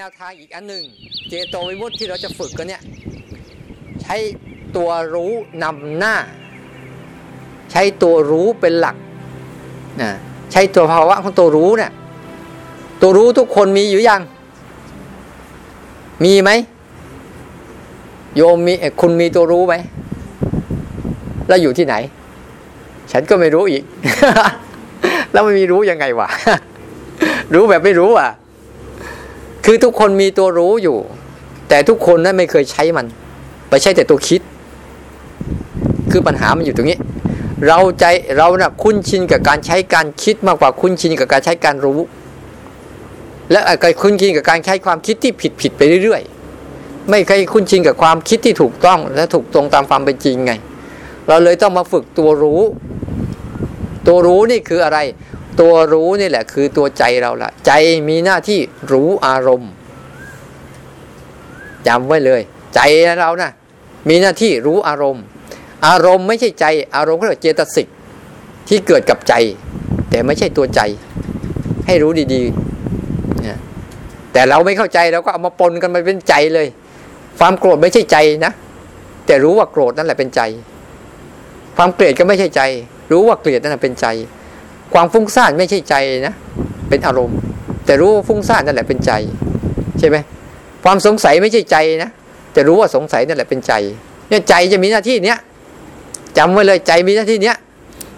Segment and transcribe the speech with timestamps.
[0.00, 0.84] แนวทางอีกอันหนึ่ง
[1.28, 2.82] เจโตวิมุตติที่เราจะฝึกกันเนี่ย
[4.02, 4.16] ใช้
[4.76, 5.32] ตัวรู้
[5.62, 6.14] นำหน้า
[7.70, 8.96] ใช้ตัวรู้เป็นหลัก
[10.02, 10.10] นะ
[10.52, 11.90] ใช้ตัวภาวะของตัวรู้เนี่ย
[13.00, 14.20] ตัวรู้ทุกคนมีอยู่ยัง
[16.24, 16.50] มีไหม
[18.36, 19.74] โยมมีคุณมีตัวรู้ไหม
[21.48, 21.94] แล้วอยู่ที่ไหน
[23.12, 23.82] ฉันก็ไม่รู้อีก
[25.32, 26.28] แล้วไม่มีรู้ยังไงวะ
[27.54, 28.30] รู้แบบไม่รู้อะ
[29.64, 30.98] คือทุกคนมีตัวรู้อยู่
[31.68, 33.06] แต่ทุกคนนั้นไม่เคยใช้มัน
[33.68, 34.40] ไปใช้แต่ตัวคิด
[36.10, 36.98] คือปัญหามันอยู่ตรงนี้
[37.66, 38.04] เราใจ
[38.36, 42.00] เรานะ่ะคุ้นชินกับการใช้การคิดมากกว่าคุ้นชินกับการใช้การรู้
[43.50, 50.52] และการคุ้นชินกับการใช้ความคิดที่ผิดผิดไปเรื่อยๆ ไม่เคยคุ้นชินกับความคิดที่ถูกต้องและถูกตรงตามความเป็นจริงไง
[51.28, 52.60] เราเลยต้องมาฝึกตัวรู้
[54.06, 54.98] ตัวรู้นี่คืออะไร
[55.60, 57.72] ตัวรู้นี่แหละ คือตัวใจเราละใจ
[58.08, 58.60] มีหน้าที่
[58.92, 59.70] รู้อารมณ์
[61.88, 62.40] จำไว้เลย
[62.74, 62.80] ใจ
[63.20, 63.52] เรานะ่ะ
[64.08, 65.22] มีหน้าที่รู้อารมณ์
[65.86, 66.66] อารมณ์ไม่ใช่ใจ
[66.96, 67.86] อารมณ์ก็เรียกเจตสิก
[68.68, 69.34] ที่เกิดกับใจ
[70.10, 70.80] แต่ไม่ใช่ตัวใจ
[71.86, 73.58] ให้รู้ดีๆนะ
[74.32, 76.66] แต่เราไม่เข้าใจเราก็เอามาปนกันมาเป็นใจเลย
[77.38, 78.52] ความโกรธไม่ใช่ใจนะ
[79.26, 80.40] แต่รู้ว่าโกรธนั่นแหละเป็นใจ
[81.76, 82.62] ความเกลียดก็ไม่ใช่ใจ
[83.12, 84.06] รู้ว่าเกลียดนั่นแหละเป็นใจ
[84.92, 85.94] ความฟุ้งซ่านไม่ใช่ใจ
[86.26, 86.34] นะ
[86.88, 87.38] เป็นอารมณ์
[87.86, 89.12] แต่รู้ว่าฟุ้งซ่านนั่นแหละเป็นใจ
[89.98, 90.16] ใช่ไหม
[90.84, 92.10] ความสงสัยไม่ใช่ใจนะ
[92.52, 93.72] แต่รู้ว่าสงสัยนั่นแหละเป็นใจ
[94.28, 95.38] เนี่ยใจจะมีหน้าที่เนี้ย
[96.38, 97.56] จำไว้เลยใจมีหน้าที่เนี้ย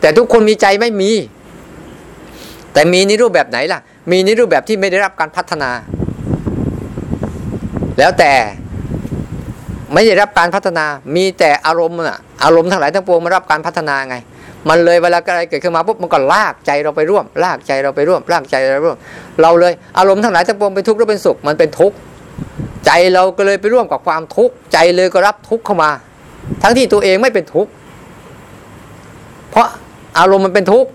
[0.01, 1.11] แต่ทุกคนมีใจไม่มี
[2.73, 3.81] แต่มีในรูปแบบไหนล่ะ
[4.11, 5.71] มีในรูปแบบที่ไม่ได้รับการพัฒนา
[7.99, 8.33] แล้วแต่
[9.93, 10.85] ไม่ได้รับการพัฒนา
[11.17, 14.17] มีแต่อารมณ์น่ะ อารมณ์ทั้งหลายทั้งปวงมารับการพัฒนาไง
[14.69, 18.97] มันเลยเวลาอะไรเกิดขึ้นมาปุ๊บมันก็ลากใจเราไปร่วม ลากใจเราไปร่วม ลากใจเราร่วม
[19.43, 21.97] เราเลยอารมณ์ทั้งหลายทั้งปวงเป็นทุกข์หรือเป็นสุขมันเป็นทุกข์
[22.87, 25.91] ใจเราก็เลยไปร่วมกับความทุกข์ใจเลยก็รับทุกข์เข้ามา
[26.63, 27.71] ทั้งที่ตัวเองไม่เป็นทุกข์
[29.51, 29.67] เพราะ
[30.19, 30.89] อารมณ์มันเป็นทุกข์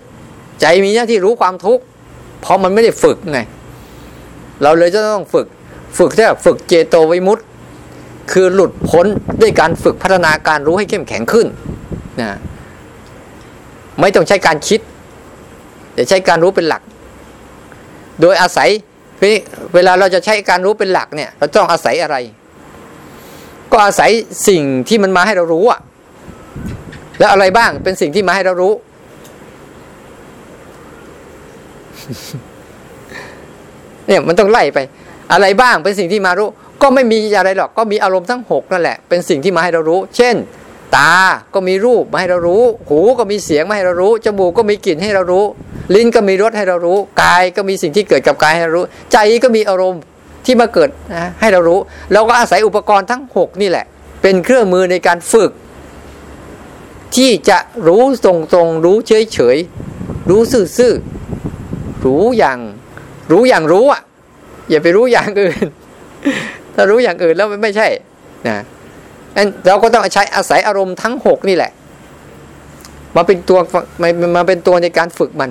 [0.60, 1.82] ใจมีหน้าที่รู้ความทุกข์
[2.40, 3.40] เพราะมันไม่ได้ฝึกไง
[4.62, 5.46] เราเลยจะต้องฝึก
[5.98, 7.42] ฝึกที่ฝึกเจโตวิมุตติ
[8.32, 9.06] คือหลุดพ้น
[9.40, 11.46] ด้วยการฝึกพัฒนาการรู้ให้เข้มแข็งขึ้น
[12.20, 12.38] นะ
[14.02, 14.80] ไม่ต้องใช้การคิด
[15.94, 16.82] แต่ใช้การรู้เป็นหลัก
[18.20, 18.68] โดยอาศัย
[19.74, 22.16] เวลาเราจะใช้การรู้เป็นหลักเนี่ย เราต้องอาศัยอะไร
[23.72, 24.10] ก็อาศัย
[24.48, 25.80] สิ่งที่มันมาให้เรารู้อะ
[27.18, 28.72] แล้วอะไรบ้างเป็นสิ่งที่มาให้เรารู้
[34.06, 34.78] เนี่ยมันต้องไล่ไป
[35.32, 36.48] อะไรบ้างเป็นสิ่งที่มารู้
[36.82, 40.34] ก็ไม่มีอะไรหรอก ก็มีอารมณ์ทั้งหกนั่นแหละ เป็นสิ่งที่มาให้เรารู้ เช่น
[40.96, 41.12] ตา
[41.54, 45.44] ก็มีรูปมาให้เรารู้ หูก็มีเสียงมาให้เรารู้ จมูกก็มีกลิ่นให้เรารู้
[45.94, 50.02] ลิ้นก็มีรสให้เรารู้ กายก็มีสิ่งที่เกิดกับกายให้เรารู้ ใจก็มีอารมณ์
[50.44, 51.78] ที่มาเกิดนะให้เรารู้
[52.12, 53.86] เราก็อาศัยอุปกรณ์ทั้งหกนี่แหละ
[54.22, 55.50] เป็นเครื่องมือในการฝึก
[57.16, 59.56] ที่จะรู้ตรงตรงรู้เฉยเฉย
[60.30, 60.40] รู้
[60.78, 62.58] ซื่อๆรู้อย่าง
[63.32, 64.00] รู้อย่างรู้อะ
[64.70, 65.64] อย่าไปรู้อย่างอื่น
[66.74, 67.88] ถ้ารู้อย่างอื่นแล้วไม่ใช่
[68.48, 68.58] นะ
[69.66, 71.70] เราก็ต้องใช้อาศัยอารมณ์ทั้งหกนี่แหละ
[73.16, 73.58] มาเป็นตัว
[74.36, 75.50] มาเป็นตัวในการฝึกมัน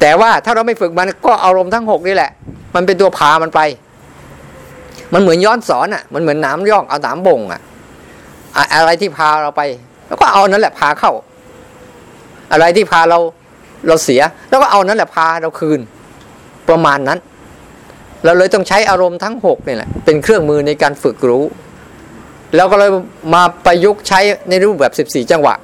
[0.00, 2.30] แต่ว่าถ้าเราไม่ฝึกมันก็อารมณ์ทั้งหกนี่แหละ
[2.74, 3.60] มันเป็นตัวพามันไป
[5.12, 7.60] มันเหมือนย้อนสอนอะ มันเหมือนน้ำย่องเอาน้ำบ่งอะ
[8.74, 9.62] อะไรที่พาเราไป
[10.06, 11.12] แล้วก็เอานั้นแหละพาเข้า
[12.52, 13.18] อะไรที่พาเรา
[13.88, 15.80] เราเสีย แล้วก็เอานั้นแหละพาเราคืน
[16.68, 17.18] ประมาณนั้น
[18.24, 21.44] เราเลยต้องใช้อารมณ์ทั้งหกนี่แหละเป็นเครื่องมือในการฝึกรู้
[22.54, 22.90] แล้วก็เลย
[23.34, 25.54] มาประยุกต์ใช้ในรูปแบบ 14 จังหวะ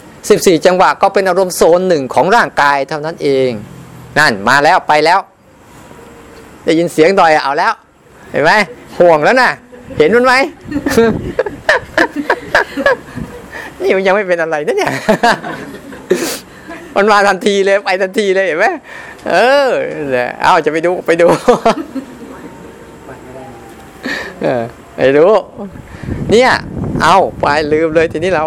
[0.00, 3.50] 14 จังหวะก็เป็นอารมณ์โซนหนึ่งของร่างกายเท่านั้นเอง
[4.18, 5.18] นั่นมาแล้วไปแล้ว
[6.64, 7.72] ได้ยินเสียงดอยเอาแล้ว
[8.30, 8.52] เห็นไหม
[8.98, 9.50] ห่วงแล้วนะ
[9.98, 10.34] เห็นมันไหม
[13.82, 14.92] นี่มันยังไม่เป็นอะไรนะเนี่ย
[16.96, 18.66] มันมาทันทีเลยไปทันทีเลยเห็นไหม
[19.30, 19.34] เอ
[19.68, 19.70] อ
[20.42, 21.28] เอาจะไปดูไปดู
[24.42, 24.62] เออ
[24.96, 25.26] ไปดู
[26.30, 26.50] เนี่ย
[27.02, 28.44] เอาไปลืมเลยทีนี้เรา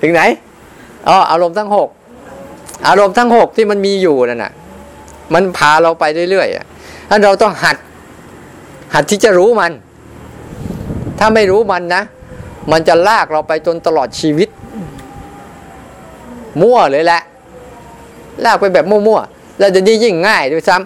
[0.00, 0.22] ถึงไหน
[1.08, 1.88] อ๋ออารมณ์ทั้งหก
[2.88, 4.52] อารมณ์ทั้งหกที่มันมีอยู่นั่นน่ะ
[5.34, 7.76] มันพาเราไปเรื่อยๆถ้าเราต้องหัด
[8.94, 9.72] หัดที่จะรู้มัน
[11.18, 12.02] ถ้าไม่รู้มันนะ
[12.72, 14.48] มันจะลากเราไปจนตลอดชีวิต
[16.60, 17.22] มั่วเลยแหละ
[18.44, 20.76] ลากไปแบบมั่วๆแล้วจะดียิ่งง่ายด้วยซ้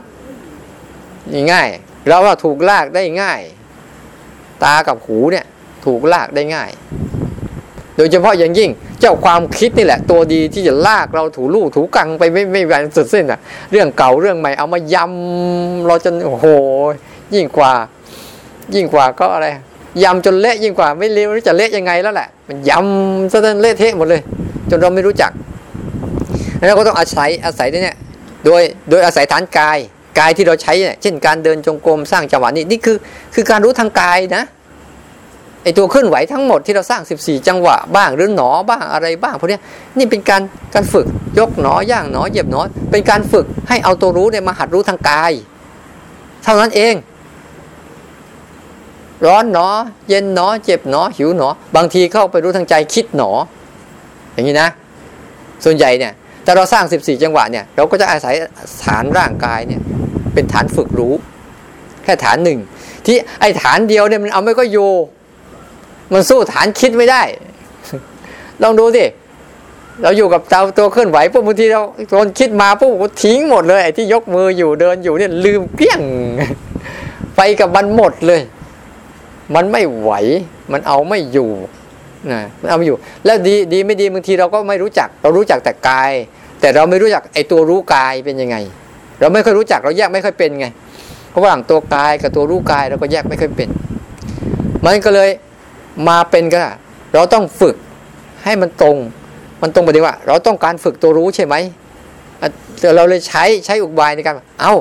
[0.62, 1.68] ำยิ่งง่าย
[2.08, 3.40] เราว่าถูกลากได้ง่าย
[4.64, 5.46] ตากับหูเนี่ย
[5.86, 6.70] ถูกลากได้ง่าย
[7.96, 8.70] โดยเฉพาะอย่างยิ่ง
[9.00, 13.40] เจ้าความคิดนี่แหละ ตัวดีที่จะลากเราถูลู่ถูกังไปไม่ไม่แหวนสุดสิ้นอะ
[13.72, 16.46] เรื่องเก่าเรื่องใหม่เอามายำเราจนโอ้โห
[17.34, 17.72] ยิ่งกว่า
[18.74, 19.48] ยิ่งกว่าก็อะไร
[20.02, 24.20] ยำจนเละยิ่งกว่าไม่รู้จะเละยังไงแล้วแหละ มันยำซะจนเละเทะหมดเลย
[24.70, 25.32] จนเราไม่รู้จัก
[26.66, 27.96] แล้วก็ต้องอาศัยอาศัยเนี่ย
[28.44, 29.78] โดยโดยอาศัยฐานกาย
[30.18, 32.96] กายที่เราใช้เนี่ยเช่นการเดินจงกรมสร้างจังหวะนี่นี่คือ
[33.34, 34.44] คือการรู้ทางกายนะ
[35.64, 39.58] ไอตัวเคลื่อนไหวทั้งหมดที่เราสร้าง 14 จังหวะบ้างหรือหนอบ้างอะไรบ้างพวกนี้
[39.98, 40.42] นี่เป็นการ
[40.74, 41.06] การฝึก
[41.38, 42.60] ยกหนอย่างหนอเหยียบหนอ
[42.90, 45.32] เป็นการฝึกให้เอาตัวรู้เนี่ยมาหัดรู้ทางกาย
[46.42, 46.94] เท่านั้นเอง
[49.26, 49.68] ร้อนหนอ
[50.08, 53.30] เย็นหนอ เจ็บหนอ หิวหนอ บางทีเข้าไปรู้ทางใจคิดหนอ
[54.32, 54.68] อย่างนี้นะ
[55.64, 56.12] ส่วนใหญ่เนี่ย
[56.44, 58.34] แต่เราสร้าง 14 จังหวะเนี่ยเราก็จะอาศัย
[58.84, 59.80] ฐานร่างกายเนี่ย
[60.34, 61.14] เป็นฐานฝึกรู้
[62.04, 62.58] แค่ฐานหนึ่ง
[63.06, 64.78] ที่ไอ้ฐานเดียวเนี่ยมันเอาไม่ก็โย
[66.12, 67.22] มันสู้ฐานคิดไม่ได้
[68.62, 69.04] ลองดูสิ
[70.02, 76.00] เราอยู่กับตัวตัวเคลื่อนไหวปุ๊บบางทีเราโดนคิดมาปุ๊บทิ้งหมดเลยไอ้ที่ยกมืออยู่เดินอยู่เนี่ยลืมเปี้ยง
[77.36, 78.40] ไปกับมันหมดเลย
[79.54, 80.10] มันไม่ไหว
[80.72, 81.50] มันเอาไม่อยู่
[82.32, 86.12] นะมันเอาไม่อยู่ แล้วดีดีไม่ดีบางทีเราก็ไม่รู้จัก เรารู้จักแต่กาย
[86.60, 88.56] แต่เราไม่รู้จักไอ้ตัวรู้กายเป็นยังไง
[89.20, 90.66] เราไม่ค่อยรู้จักเราแยกไม่ค่อยเป็นไง
[91.30, 93.68] เพราะว่างตัวกายกับตัวรู้กายเราก็แยกไม่ค่อยเป็น
[94.84, 95.30] มันก็เลย
[96.08, 96.58] มาเป็นก็
[97.14, 97.76] เราต้องฝึก
[98.44, 98.96] ให้มันตรง
[99.62, 101.54] มันตรงไปดีว่า เราต้องการฝึกตัวรู้ใช่ไหม
[102.96, 104.72] เราเลยใช้ใช้อุบายในการ เอา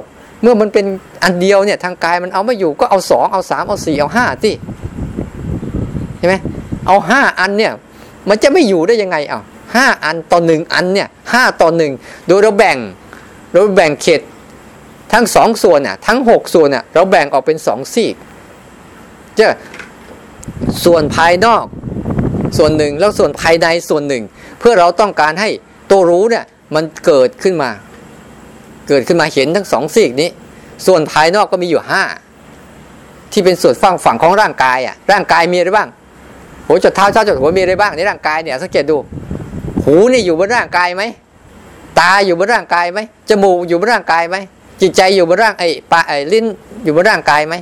[0.41, 0.85] เมื่อมันเป็น
[1.23, 4.51] อันเดียวเนี่ยทางกายมันเอาไม่อยู่ก็เอาสองเอาสามเอาสี่เอาห้าสิ
[6.17, 6.35] ใช่ไหม
[6.89, 7.73] เอาห้าอันเนี่ย
[8.29, 9.41] มันจะไม่อยู่ได้ยังไงอะ
[9.75, 11.91] ห้าอันต่อหนึ่งอันเนี่ยห้าต่อหนึ่ง
[12.27, 12.77] โดยเราแบ่ง
[13.51, 14.21] เราแบ่งเขต
[15.13, 18.15] ทั้งสองส่วนอะทั้งหกส่วนอะเราแบ่งออกเป็นสองซีก
[19.37, 19.49] จ้า
[20.85, 21.65] ส่วนภายนอก
[22.57, 24.23] ส่วนหนึ่งแล้วส่วนภายในส่วนหนึ่ง
[24.59, 25.49] เพื่อเราต้องการให้
[25.89, 26.45] ตัวรู้เนี่ย
[26.75, 27.69] มันเกิดขึ้นมา
[28.87, 30.29] เกิดขึ้นมาเห็นทั้งสองซีกนี้
[30.87, 32.03] ส่วนภายนอกก็มีอยู่ห้า
[33.31, 35.89] ที่เป็นส่วนฝั่งฝั่งของร่างกายอะร่างกายมีอะไรบ้าง
[36.69, 38.97] หัวจดเท้าเท้าจดหัวมีอะไรบ้างในร่างกายเนี่ยสังเกตดู
[39.85, 41.03] หูนี่อยู่บนร่างกายไหม
[41.99, 42.99] ตาอยู่บนร่างกายไหม
[43.29, 44.37] จมูกอยู่บนร่างกายไหม
[44.81, 46.45] จิตใจอยู่บนร่างไอ้ปาไอ้ลิ้น
[46.83, 47.55] อยู่บนร่างกายไหม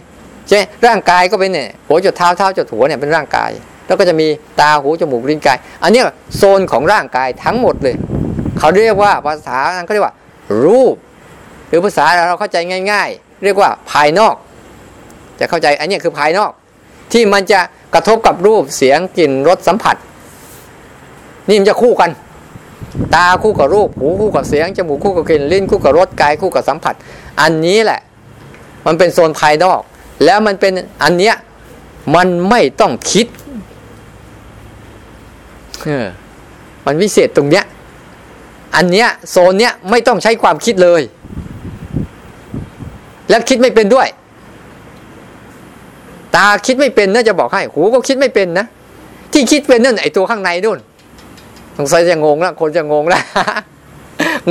[0.49, 3.51] ใช่ร่างกายก็เป็นเนี่ยหัวจดเท้าเท้าจดหัวเนี่ยเป็นร่างกาย
[3.87, 4.27] แล้วก็จะมี
[4.59, 6.01] ตาหูจมูกลิ้นกาย อันนี้
[6.37, 7.95] โซนของร่างกายทั้งหมดเลย
[8.59, 10.15] เขาเรียกว่าภาษาเขาเรียกว่า
[10.63, 10.95] รูป
[11.67, 12.57] หรือภาษาเราเข้าใจ
[12.91, 14.35] ง่าย ๆ เรียกว่าภายนอก
[15.39, 16.51] จะเข้าใจอันนี้คือภายนอก
[17.13, 17.59] ที่มันจะ
[17.97, 19.95] ระทบกับรูปเสียงกลิ่นรสสัมผัส
[21.47, 22.11] นี่มันจะคู่กัน
[23.15, 26.95] ตาคู่กับรูปหูคู่กับเสียงจมูกคู่กับกลิ่นลิ้นคู่กับรสกายคู่กับสัมผัส
[27.41, 27.99] อันนี้แหละ
[28.85, 29.81] มันเป็นโซนภายนอก
[30.25, 30.73] แล้วมันเป็น
[31.03, 31.35] อันเนี้ย
[32.15, 33.27] มันไม่ต้องคิด
[35.83, 36.07] เออ
[36.85, 37.65] มันวิเศษตรงเนี้ย
[38.75, 41.01] อันเนี้ยโซนเนี้ยไม่ต้องใช้ความคิดเลย
[43.29, 44.07] แล้วคิดไม่เป็นด้วย
[46.35, 48.65] ตาคิดไม่เป็นน่าจะบอกให้หูก็คิดไม่เป็นนะ
[49.33, 50.79] ที่คิดเป็นนั่นไอตัวข้างในนู่น
[51.77, 53.21] สงสัยจะงงล้วคนจะงงล้ว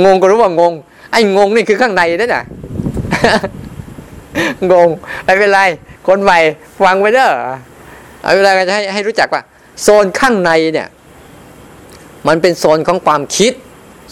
[0.03, 0.73] งงก็รู้ว่างง
[1.11, 2.43] ไอ้งงนี่คือข้างในนั่นน่ะ
[4.71, 4.89] งง
[5.25, 5.59] ไม่เป็นไร
[6.07, 6.39] คนใหม่
[6.79, 7.29] ฟังไปเด้อ
[8.21, 9.41] เอาเวลาจะให้ให้รู้จักว่า
[9.81, 10.87] โซนข้างในเนี่ย
[12.27, 13.53] มันเป็นโซนของความคิด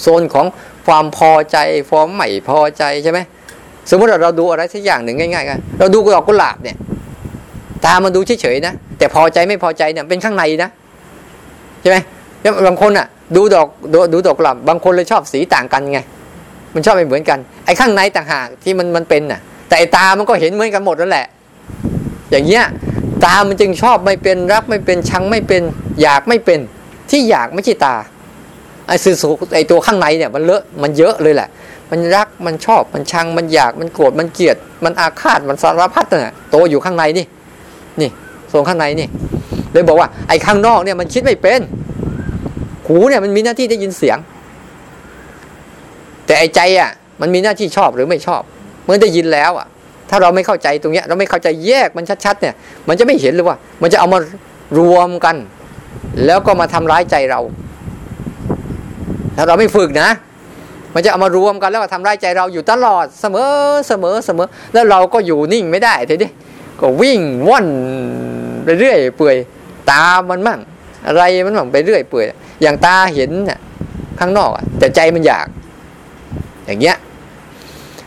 [0.01, 0.45] โซนของ
[0.87, 1.57] ความพอใจ
[1.89, 3.19] ความใหม่พอใจใช่ไหม
[3.89, 6.77] สมมติเราเราดูอะไรสักอย่างหนึ่งง่ายๆกันเราดูดอกกุหลาบเนี่ย
[7.85, 10.69] ตามันดูเฉยๆนะแต่พอใจไม่พอใจเนี่ยเป็นข้างในนะ
[11.81, 11.97] ใช่ไหม
[12.41, 15.99] แล้วบางคนอะ ดูดอกดูดูดอกกุหลาบบางคนเลยชอบสีต่างกันไง
[16.73, 19.39] มันชอบไม่เหมือนกัน ไอ้ข้างในต่างหากที่มันมันเป็นน่ะ
[19.69, 21.27] แต่ตามันก็เห็นเหมือนกันหมดนั่นแหละ
[22.31, 22.63] อย่างเงี้ย
[23.25, 25.61] ตามันจึงชอบไม่เป็นรักไม่เป็นชังไม่เป็น
[26.01, 26.59] อยากไม่เป็น
[27.09, 27.95] ที่อยากไม่ใช่ตา
[28.87, 29.15] ไอ้สื่อ
[29.55, 31.49] ไอ้ตัวข้างในเนี่ยมันเลอะมันเยอะเลยแหละ
[31.91, 37.25] มันรักมันชอบมันชังมันอยากมันโกรธมันเกลียด มันอาฆาตมันสารพัดน่ะโตอยู่ข้างในนี่
[38.01, 38.09] นี่
[38.49, 39.07] โซนข้างในนี่
[39.73, 41.61] เลยบอกว่าไอ้ข้างนอกเนี่ยมันคิดไม่เป็น
[42.87, 44.17] หูเนี่ยมันมีหน้าที่ได้ยินเสียง
[46.25, 48.41] แต่ไอ้ใจอะ มันมีหน้าที่ชอบหรือไม่ชอบ
[48.85, 49.67] เมื่อได้ยินแล้วอะ
[50.09, 52.55] ถ้าเราไม่เข้าใจตรงเนี้ย เราไม่เข้าใจแยกมันชัดๆเนี่ย
[52.87, 54.19] มันจะไม่เห็นเลยว่า มันจะเอามา
[54.79, 55.35] รวมกัน
[56.25, 57.39] แล้วก็มาทำร้ายใจเรา
[59.37, 60.09] ถ้าเราไม่ฝึกนะ
[60.93, 63.49] มันจะเอามารวมกันแล้วก็ทำร้ายใจเราอยู่ตลอดเสมอ
[63.87, 66.29] เสมอเสมอ แล้วเราก็อยู่นิ่งไม่ได้ทีนี้
[66.79, 67.67] ก็วิ่งว่อน
[68.63, 69.35] ไปเรื่อยเปื่อย
[69.89, 70.59] ตามันมั่ง
[71.07, 72.25] อะไรมันมั่งไปเรื่อยเปื่อย
[72.61, 73.59] อย่างตาเห็นน่ะ
[74.19, 75.47] ข้างนอกอะแต่ใจมันอยาก
[76.65, 76.97] อย่างเงี้ย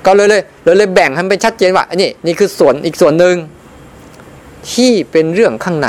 [0.07, 3.37] ก็เลยเลยเลยเลยแบ่งให้เป็นชัดเจนว่าอันนี้นี่คือส่วนอีกส่วนหนึ่ง
[4.73, 5.89] ที่เป็นเรื่องข้างใน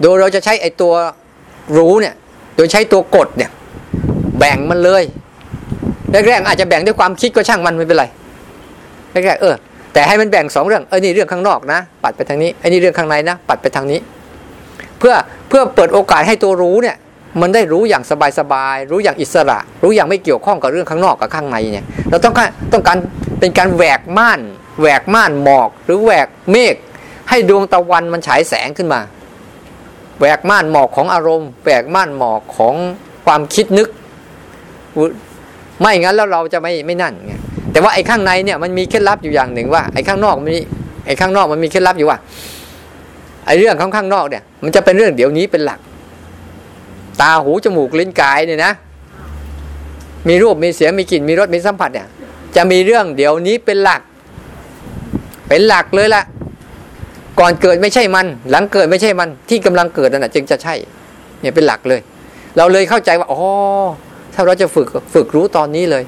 [0.00, 0.94] โดยเราจะใช้ไอ้ตัว
[1.76, 2.14] รู้เนี่ย
[2.56, 3.50] โดยใช้ตัวกดเนี่ย
[4.38, 5.02] แบ่งมันเลย
[6.28, 8.04] แรกๆอาจจะแบ่งด้วยความคิดก็ช่างมันไม่เป็นไร
[9.12, 9.54] แรกๆเออ
[9.92, 14.00] แต่ให้มันแบ่งสองเรื่องเออนี่เรื่องข้างนอกนะ ปัดไปทางนี้ไอ้นี่เรื่องข้างในนะ ปัดไปทางนี้
[14.98, 15.14] เพื่อ
[15.48, 16.96] เพื่อเปิดโอกาสให้ตัวรู้เนี่ย
[17.40, 18.02] มันได้รู้อย่าง
[18.38, 22.98] สบายๆรู้อย่างอิสระ รู้อย่างไม่เกี่ยวข้องกับเรื่องข้างนอกกับข้างในเนี่ยเราต้องการต้องการ
[23.40, 24.40] เป็นการแหวกม่าน
[24.80, 26.74] แหวกม่านหมอก หรือแหวกเมฆ
[27.30, 29.00] ให้ดวงตะวันมันฉายแสงขึ้นมา
[30.18, 32.74] แหวกม่านหมอกของอารมณ์แหวกม่านหมอกของ
[33.26, 33.88] ความคิดนึก
[35.80, 37.34] ไม่งั้นแล้วเราจะไม่ไม่นั่นไง
[37.72, 40.60] แต่ว่าไอ้ข้างในเนี่ยมันมีเคล็ดลับอยู่อย่างหนึ่งว่าไอ้ข้างนอกมันมี
[41.06, 42.18] ไอ้ข้างนอกมันมีเคล็ดลับอยู่ว่า
[43.46, 45.80] ไอ้เรื่องข้างข้างนอกเนี่ย มันจะเป็นเรื่องเดี๋ยวนี้เป็นหลัก
[47.20, 48.72] ตาหูจมูกลิ้นกายเนี่ยนะ
[50.28, 52.06] มีรูปมีเสียงมีกลิ่นมีรสมีสัมผัสเนี่ย
[52.56, 54.00] จะมีเรื่องเดี๋ยวนี้เป็นหลัก
[55.48, 56.22] เป็นหลักเลยละ
[57.40, 60.74] ก่อนเกิดไม่ใช่มัน หลังเกิดไม่ใช่มัน ที่กำลังเกิดนั่นแหะจึงจะใช่
[61.40, 62.00] เนี่ยเป็นหลักเลย
[62.56, 63.40] เราเลยเข้าใจว่าอ๋อ
[64.34, 66.04] ถ้าเราจะฝึกฝึกรู้ตอนนี้เลย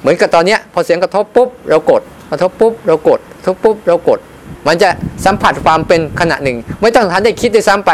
[0.00, 4.18] เหมือนกับตอนเนี้ยพอเสียงกระทบปุ๊บเรากดกระทบปุ๊บเรากดกระทบปุ๊บเรากด
[4.66, 4.88] มันจะ
[5.24, 7.90] สัมผัสความเป็นขณะหนึ่ง ไม่ต้องทันได้คิดได้ซ้ำไป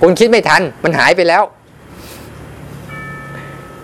[0.00, 1.42] คุณคิดไม่ทันมันหายไปแล้ว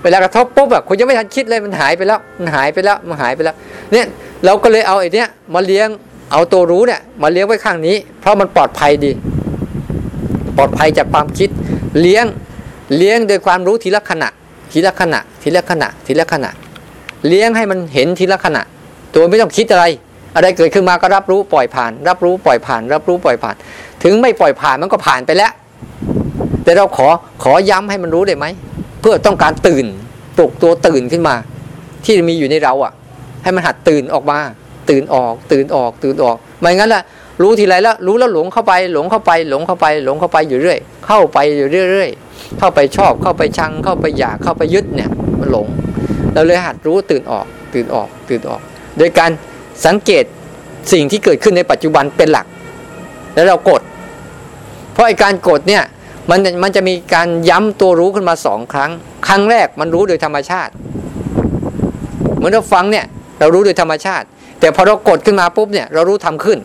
[0.03, 3.57] เวลากระทบปุ๊บแบบคุณยังไม่ทันคิดเลยมันหายไปแล้ว มันหายไปแล้วมันหายไปแล้ว
[3.93, 4.07] เนี่ย
[4.45, 5.89] เราก็เลยเอาไอ้นี้มาเลี้ยง
[6.33, 9.11] เอาตัวรู้เนี่ยมาเลี้ยงไว้ข้างนี้ เพราะมันปลอดภัยดี
[10.57, 11.49] ปลอดภัยจากความคิด
[12.01, 12.27] เลี้ยง
[12.97, 14.29] เลี้ยงโดยความรู้ทีละขณะ
[14.73, 16.51] ทีละขณะ ทีละขณะ ทีละขณะ
[17.29, 18.63] เลี้ยงให้มันเห็นทีละขณะ
[19.15, 19.85] ตัวไม่ต้องคิดอะไร
[20.37, 23.55] อะไรเกิดขึ้นมาก็รับรู้ปล่อยผ่าน รับรู้ปล่อยผ่าน รับรู้ปล่อยผ่าน
[24.03, 25.53] ถึงไม่ปล่อยผ่านมันก็ผ่านไปแล้ว
[26.65, 27.09] แต่เราขอ
[27.43, 28.47] ขอย้ำให้มันรู้ได้ไหม
[29.01, 29.87] เพื่อต้องการตื่น
[30.37, 31.35] ปลุกตัวตื่นขึ้นมา
[32.05, 32.93] ที่มีอยู่ในเราอะ
[33.43, 34.39] ให้มันหัดตื่นออกมา
[34.91, 37.03] ตื่นออก ตื่นออก ตื่นออกไม่งั้นล่ะ
[37.43, 45.11] รู้ทีไรแล้วรู้แล้วหลงเข้าไป หลงเข้าไป หลงเข้าไป หลงเข้าไปอยู่เรื่อย เข้าไปอยู่เรื่อยๆเข้าไปชอบเข้าไปชังเข้าไปอยากเข้าไปยึดเนี่ย
[45.41, 45.67] มันหลง
[46.35, 48.61] เราเลยหัดรู้ตื่นออก ตื่นออก ตื่นออก
[48.99, 49.31] โดยการ
[49.87, 50.25] สังเกต
[50.93, 52.47] สิ่งที่เกิดขึ้นในปัจจุบันเป็นหลัก
[53.35, 53.83] แล้วเรากด
[54.93, 55.83] เพราะไอการกดเนี่ย
[56.31, 58.91] มันมันจะมีการย้ำตัวรู้ขึ้นมาสองครั้ง
[59.27, 60.73] ครั้งแรกมันรู้โดยธรรมชาติ
[62.37, 63.05] เหมือนเราฟังเนี่ย
[63.41, 64.27] เรารู้โดยธรรมชาติ
[64.61, 66.59] แต่พอเรากดขึ้นมาปุ๊บเนี่ยเรารู้ทำขึ้น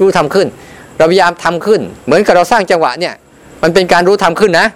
[0.00, 0.46] รู้ทำขึ้น
[0.98, 3.14] เราพยายามทำขึ้น เหมือนกับเราสร้างจังหวะเนี่ย
[3.62, 4.66] มันเป็นการรู้ทำขึ้นนะ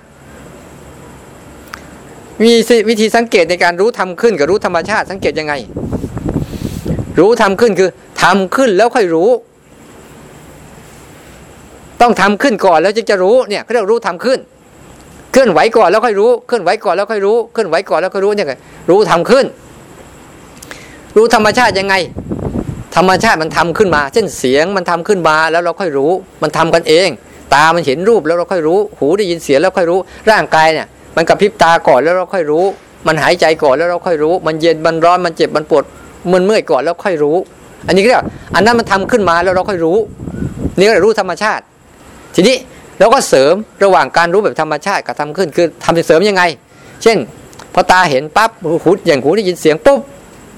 [2.42, 2.52] มี
[2.88, 5.54] วิธีสังเกตในการรู้ทำขึ้นกับรู้ธรรมชาติสังเกตยังไง
[7.18, 7.90] รู้ทำขึ้นคือ
[8.22, 9.30] ทำขึ้นแล้วค่อยรู้
[12.00, 14.38] ต้องทำขึ้นก่อนแล้วจึงจะรู้เนี่ยเขาเรียกรู้ทำขึ้น
[15.32, 18.46] เคลื่อนไหวก่อนแล้วค่อยรู้เคลื่อนไหวก่อนแล้วค่อยรู้เคลื่อนไหวก่อนแล้วค่อยรู้เนี่ย
[18.90, 19.46] รู้ทำขึ้น
[21.16, 21.94] รู้ธรรมชาติยังไง
[22.96, 26.10] ธรรมชาติมันทำขึ้นมา เช่นเสียงมันทำขึ้นมาแล้วเราค่อยรู้
[26.42, 27.08] มันทำกันเอง
[27.54, 29.98] ตามันเห็นรูปแล้วเราค่อยรู้ หูได้ยินเสียงแล้วค่อยรู้
[30.30, 30.86] ร่างกายเนี่ย
[31.16, 32.64] มันกระพริบตาก่อนแล้วเราค่อยรู้
[33.06, 35.84] มันหายใจก่อนแล้วเราค่อยรู้ มันเย็นมันร้อนมันเจ็บมันปวด
[36.32, 37.36] มันเมื่อยก่อนแล้วค่อยรู้
[37.86, 38.24] อันนี้เรียก
[38.54, 39.96] อันนั้นมันทำขึ้นมาแล้วเราค่อยรู้
[40.78, 41.62] นี่ก็รู้ธรรมชาติ
[42.34, 42.56] ทีนี้
[42.98, 46.42] เราก็เสริมระหว่างการรู้แบบธรรมชาติกับทำขึ้นคือทำเสริมยังไง
[47.02, 47.18] เช่น
[47.74, 48.50] พอตาเห็นปั๊บ
[48.84, 50.00] หูอย่างหูได้ยินเสียงปุ๊บ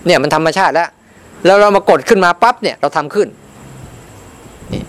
[0.07, 0.89] เนี่ยมันธรรมชาติแล้ว
[1.47, 3.29] แล้วเรามากดขึ้นมาปั๊บเนี่ยเราทำขึ้น
[4.73, 4.83] นี่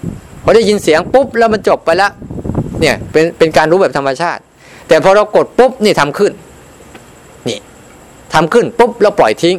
[0.43, 2.11] พอได้ยินเสียงปุ๊บแล้วมันจบไปแล้ว
[2.79, 4.41] เนี่ยเป็นเป็นการรู้แบบธรรมชาติ
[4.87, 6.31] แต่พอเรากดปุ๊บนี่ทำขึ้น
[7.49, 7.59] นี่
[8.33, 9.55] ทำขึ้นปุ๊บเราปล่อยทิ้ง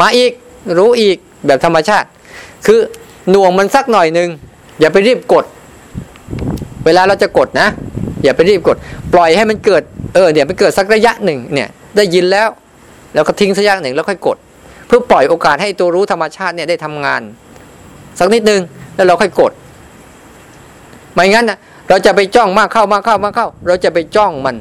[0.00, 0.32] มาอีก
[0.78, 2.08] รู้อีกแบบธรรมชาติ
[2.66, 2.80] คือ
[3.30, 4.28] หน่วงมันสักหน่อยหนึ่ง
[4.80, 5.44] อย่าไปรีบกด
[6.84, 7.68] เวลาเราจะกดนะ
[8.24, 8.76] อย่าไปรีบกด
[9.12, 9.82] ปล่อยให้มันเกิด
[10.14, 12.48] เออเนี่ยมันเกิดสักระยะหนึ่งเนี่ยได้ยินแล้ว
[13.14, 14.36] แล้วก็ทิ้งสักระยะหนึ่งแล้วค่อยกด
[14.86, 17.22] เพื่อปล่อยโอกาสให้ตัวรู้ธรรมชาติเนี่ยได้ทำงาน
[18.18, 18.60] สักนิดนึง
[18.96, 19.52] แล้วเราค่อยกด
[21.14, 21.58] ไม่งั้นนะ
[21.88, 24.56] เราจะไปจ้องมากเข้ามากเข้ามากเข้า เราจะไปจ้องมัน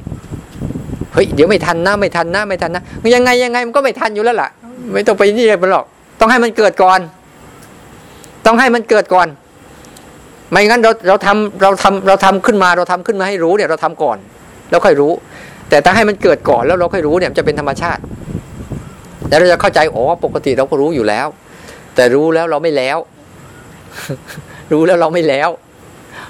[1.14, 2.84] เฮ้ยเดี๋ยวไม่ทันนะไม่ทันนะไม่ทันนะ
[3.16, 4.50] ยังไงยังไงมันก็ไม่ทันอยู่แล้วล่ะ
[4.94, 5.86] ไม่ต้องไปนี่เลยหรอก
[6.20, 7.00] ต้องให้มันเกิดก่อน
[8.46, 9.28] ต้องให้มันเกิดก่อน
[10.52, 14.18] ไม่งั้นเราเราทำเราทำเราทำขึ้นมาเราทำขึ้นมาให้รู้เนี่ยเราทำก่อน
[14.70, 15.12] แล้วค่อยรู้
[15.70, 18.02] แต่ถ้าให้มันเกิดก่อนแล้วเราค่อยรู้เนี่ยจะเป็นธรรมชาติ
[19.30, 21.28] แล้วเราจะเข้าใจอ๋อปกติเราก็รู้อยู่แล้ว
[21.96, 22.98] แต่รู้แล้วเราไม่แล้ว
[24.72, 25.50] รู้แล้วเราไม่แล้ว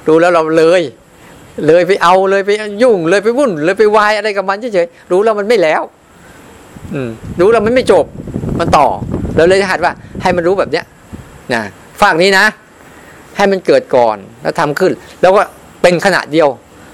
[0.07, 0.81] รู้แล้วเราเลย
[1.67, 2.51] เลยไปเอาเลยไป
[2.83, 5.81] ยุ่งเลยไปวุ่น เลยไปวายอะไรกับมันเฉยๆรู้แล้วมันไม่แล้ว
[6.93, 8.05] อืม รู้แล้วมันไม่จบ
[8.59, 8.87] มันต่อ
[9.35, 10.85] เราเลยหัดว่า ให้มันรู้แบบเนี้ย
[11.53, 11.61] นะ
[12.01, 12.45] ฝากนี้นะ
[13.37, 14.91] ให้มันเกิดก่อนแล้วทำขึ้น
[15.21, 15.41] แล้วก็
[15.81, 16.47] เป็นขณะเดียว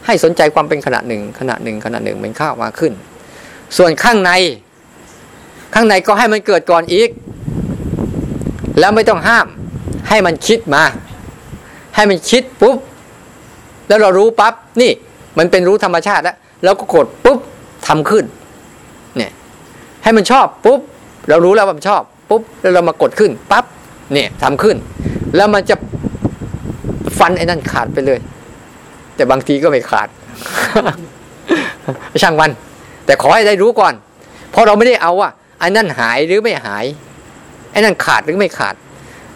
[0.05, 2.91] ให้สนใจความเป็นขณะหนึ่งขณะหนึ่งขณะหนึ่งมันเข้ามาขึ้น
[3.77, 4.31] ส่วนข้างใน
[5.73, 7.09] ข้างในก็ให้มันเกิดก่อนอีก
[8.79, 9.47] แล้วไม่ต้องห้าม
[10.09, 10.83] ให้มันคิดมา
[11.95, 12.77] ให้มันคิดปุ๊บ
[13.87, 14.91] แล้วเรารู้ปั๊บนี่
[15.37, 17.39] มันเป็นรู้ธรรมชาติแล้วเราก็กดปุ๊บ
[17.87, 18.25] ทำขึ้น
[19.17, 19.31] เนี่ย
[20.03, 20.79] ให้มันชอบปุ๊บ
[21.29, 23.65] เรารู้แล้วว่ามันชอบปุ๊บแล้วเรามากดขึ้นปั๊บ
[24.13, 24.77] เนี่ยทำขึ้น
[25.35, 25.75] แล้วมันจะ
[27.19, 28.19] ฟันไอ้นั่นขาดไปเลย
[29.15, 30.07] แต่บางทีก็ไม่ขาด
[32.23, 32.51] ช่างวัน
[33.05, 33.93] แต่ขอให้ได้รู้ก่อน
[34.51, 35.29] เพราะเราไม่ได้เอาว่า
[35.59, 36.85] ไอ้นั่นหายหรือไม่หาย
[37.71, 38.75] ไอ้นั่นขาดหรือไม่ขาด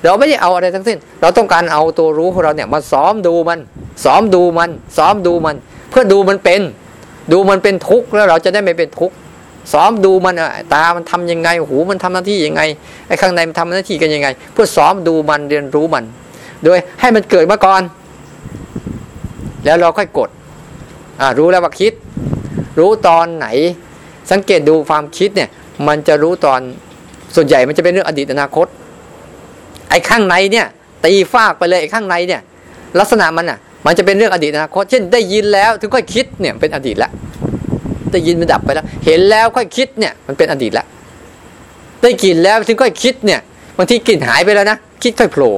[0.04, 3.60] เราไม่ได้เอาอะไรทั้งสิ้น เราต้องการเอาตัวรู้ของเราเนี่ยมาซ้อมดูมัน
[4.06, 5.56] ซ้อมดูมัน ซ้อมดูมัน
[5.90, 6.62] เพื่อดูมันเป็น
[7.32, 9.16] ดูมันเป็นทุกข์แล้วเราจะได้ไม่เป็นทุกข์
[9.74, 10.36] ซ้อมดูมัน
[10.74, 12.62] ตา มันทำยังไง หู มันทำหน้าที่ยังไง
[13.08, 16.04] ไอ้ข้างในมันทำหน้าที่กันยังไง เพื่อซ้อมดูมันเรียนรู้มัน
[16.64, 17.82] โดยให้มันเกิดมาก่อน
[19.66, 20.30] แล้วเราค่อยกด
[21.20, 21.94] อ่ารู้แล้วว่าคิด
[22.80, 23.48] รู้ตอนไหน
[24.32, 25.50] สังเกตดูความคิดเนี่ย
[25.88, 26.60] มันจะรู้ตอน
[27.36, 28.68] ส่วนใหญ่มันจะเป็นเรื่องอดีตอนาคต
[29.92, 30.66] ไอ้ข้างในเนี่ย
[31.04, 32.42] ตีฟากไปเลยไอ้ข้างในเนี่ย
[33.00, 37.12] ลักษณะมันอะ มันจะเป็นเรื่องอดีตอนาคตเช่นได้ยินแล้วถึงค่อยคิดเนี่ยเป็นอดีตแล้ว
[38.12, 40.86] ได้ยินมันดับไปแล้ว เห็นแล้วค่อยคิดเนี่ยมันเป็นอดีตแล้ว
[42.02, 43.40] ได้กลิ่นแล้วถึงค่อยคิดเนี่ย
[43.78, 45.54] บางทีกลิ่นหายไปแล้วนะคิดค่อยโผล่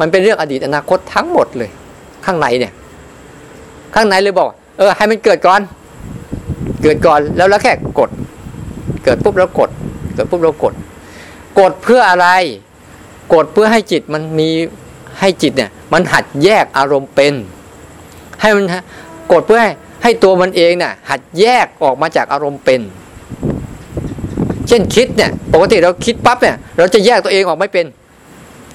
[0.00, 1.70] มันเป็นเรื่องอดีตอนาคตทั้งหมดเลย
[2.26, 2.72] ข้างในเนี่ย
[3.94, 5.60] ข้างในเลยบอก เออ ให้มันเกิดก่อน
[6.82, 8.10] เกิดก่อนแล้วแล้วแค่กด
[9.04, 9.70] เกิดปุ๊บแล้วกด
[10.14, 10.74] เกิดปุ๊บแล้วกด
[11.58, 12.28] กดเพื่ออะไร
[13.34, 14.48] กดเพื่อให้จิตมันมี
[15.20, 17.34] ให้จิตเนี่ย มันหัดแยกอารมณ์เป็น
[18.40, 18.64] ให้มัน
[19.32, 22.80] กดเพื่อให้ให้ตัวมันเองเนี่ยหัดแยกออกมาจากอารมณ์เป็น
[24.68, 27.86] เช่นคิดเนี่ย ปกติเราคิดปั๊บเนี่ย เราจะแยกตัวเองออกไม่เป็น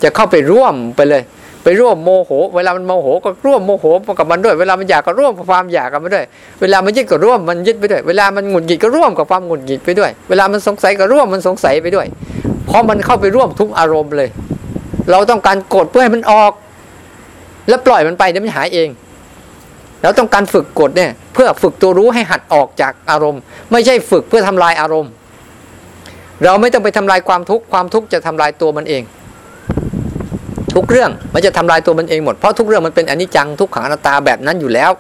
[0.03, 1.23] จะเข้าไปร่วมไปเลย
[1.63, 3.85] ไปร่วมโมโห เวลามันโมโหก็ร่วมโมโห
[4.19, 6.25] กับมันด้วย เวลามันอยากก็ร่วมกับความอยากกันไปด้วย
[6.61, 12.07] เวลามันยึดก็ร่วมมันยึดไปด้วย เวลามันหงุดหงิดก็ร่วมกับความหงุดหงิดไปด้วย เวลามันสงสัยก็ร่วมมันสงสัยไปด้วย
[12.65, 14.29] เพราะมันเข้าไปร่วมทุกอารมณ์เลย
[15.11, 16.51] เราต้องการกดเพื่อให้มันออก
[17.69, 18.89] แล้วปล่อยมันไปเดี๋ยวมันหายเอง
[20.01, 23.41] เราต้องการฝึกกดเนี่ย เพื่อฝึกตัวรู้ให้หัดออกจากอารมณ์
[23.71, 25.11] ไม่ใช่ฝึกเพื่อทำลายอารมณ์
[26.43, 29.03] เราไม่ต้องไปทำลายความทุกข์ความทุกข์จะทำลายตัวมันเอง
[30.73, 34.91] ทุกเรื่องมันจะทำลายตัวมันเองหมดเพราะทุกเรื่องมันเป็นอนิจจังทุกขังอนัตตาแบบนั้นอยู่แล้ว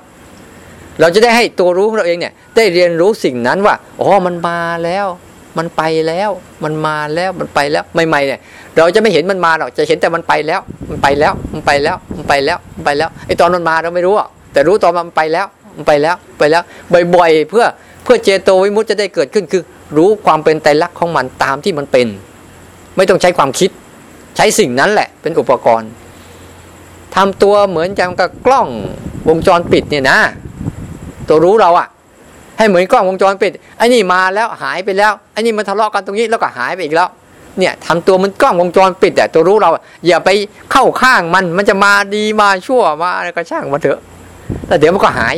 [0.99, 5.07] เราจะได้ให้ตัวรู้ของเราเองเนี่ย ได้เรียนรู้สิ่งนั้นว่าอ๋อมันมาแล้ว
[5.57, 6.29] มันไปแล้ว
[6.63, 8.39] มันมาแล้วมันไปแล้วใหม่ๆเนี่ย
[8.77, 16.63] เราจะไม่เห็นมันมาหรอกจะเห็นแต่มันไปแล้ว มันไปแล้วมันไปแล้วมันไปแล้วมันไปแล้วไอตอนมันมาเราไม่รู้อะแต่รู้ตอนมันไปแล้วมันไปแล้วไปแล้ว
[17.15, 17.65] บ่อยๆเพื่อ
[18.03, 19.63] เพื่อเจโตวิมุตจะได้เกิดขึ้นคือ
[19.97, 22.07] รู้ความเป็นไตรลักษณ์ของมันตามที่มันเป็น
[22.97, 23.69] ไม่ต้องใช้ความคิด
[24.37, 25.89] ใช้สิ่งนั้นแหละ เป็นอุปกรณ์
[27.15, 28.67] ทำตัวเหมือนจังกับกล้อง
[29.29, 30.17] วงจรปิดเนี่ยนะ
[31.27, 31.87] ตัวรู้เราอะ
[32.57, 37.09] ให้เหมือนกล้องวงจรปิดไอ้นี่มาแล้วหายไปแล้วไอ้นี่มันทะเลาะกันตรงนี้แล้วก็หายไปอีกแล้ว
[37.59, 39.69] เนี่ยทำตัวมันกล้องวงจรปิดแต่ตัวรู้เรา
[40.07, 40.29] อย่าไป
[40.71, 43.99] เข้าข้างมันมันจะมาดีมาชั่วมาอะไรก็ช่างมาเถอะ
[44.67, 45.35] แล้วเดี๋ยวมันก็หาย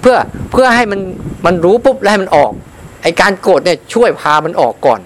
[0.00, 0.16] เพื่อ
[0.52, 1.00] เพื่อให้มัน
[1.46, 2.50] มันรู้ปุ๊บแล้วให้มันออก
[3.02, 5.00] ไอการกดเนี่ยช่วยพามันออกก่อน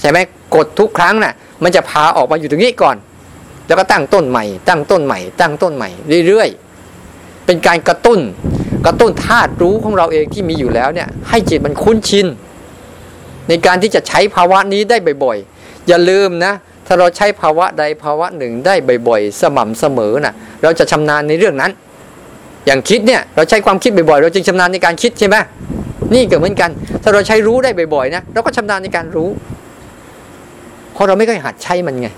[0.00, 0.18] ใช่ไหม
[0.54, 2.96] กดทุกครั้งน่ะ มันจะพาออกมาอยู่ตรงนี้ก่อน
[3.66, 5.90] แล้วก็ตั้งต้นใหม่ ตั้งต้นใหม่ ตั้งต้นใหม่
[6.26, 8.20] เรื่อยๆเป็นการกระตุ้น
[8.86, 12.26] กระตุ้นธาตุรู้ของเราเองที่มีอยู่แล้วเนี่ยให้จิตมันคุ้นชิน
[13.48, 16.52] ในการที่จะใช้ภาวะนี้ได้บ่อยๆ อย่าลืมนะ
[16.86, 18.74] ถ้าเราใช้ภาวะใดภาวะหนึ่งได้
[19.08, 21.70] บ่อยๆ สม่ำเสมอนะ่ะเราจะชำนาญในเรื่องนั้น
[22.66, 25.36] อย่างคิดเนี่ยเราใช้ความคิดบ่อยๆ เราจึงชำนาญในการคิดใช่ไหม
[26.14, 26.70] นี่ก็เหมือนกัน
[27.02, 29.28] ถ้าเราใช้รู้ได้บ่อยๆนะเราก็ชำนาญในการรู้
[30.92, 32.08] เพราะเราไม่เคยหัดใช้มันไง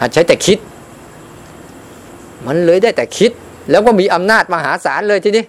[0.00, 0.58] หัดใช้แต่คิด
[2.46, 3.30] มันเลยได้แต่คิด
[3.70, 5.44] แล้วก็มีอำนาจมหาศาลเลยทีนี้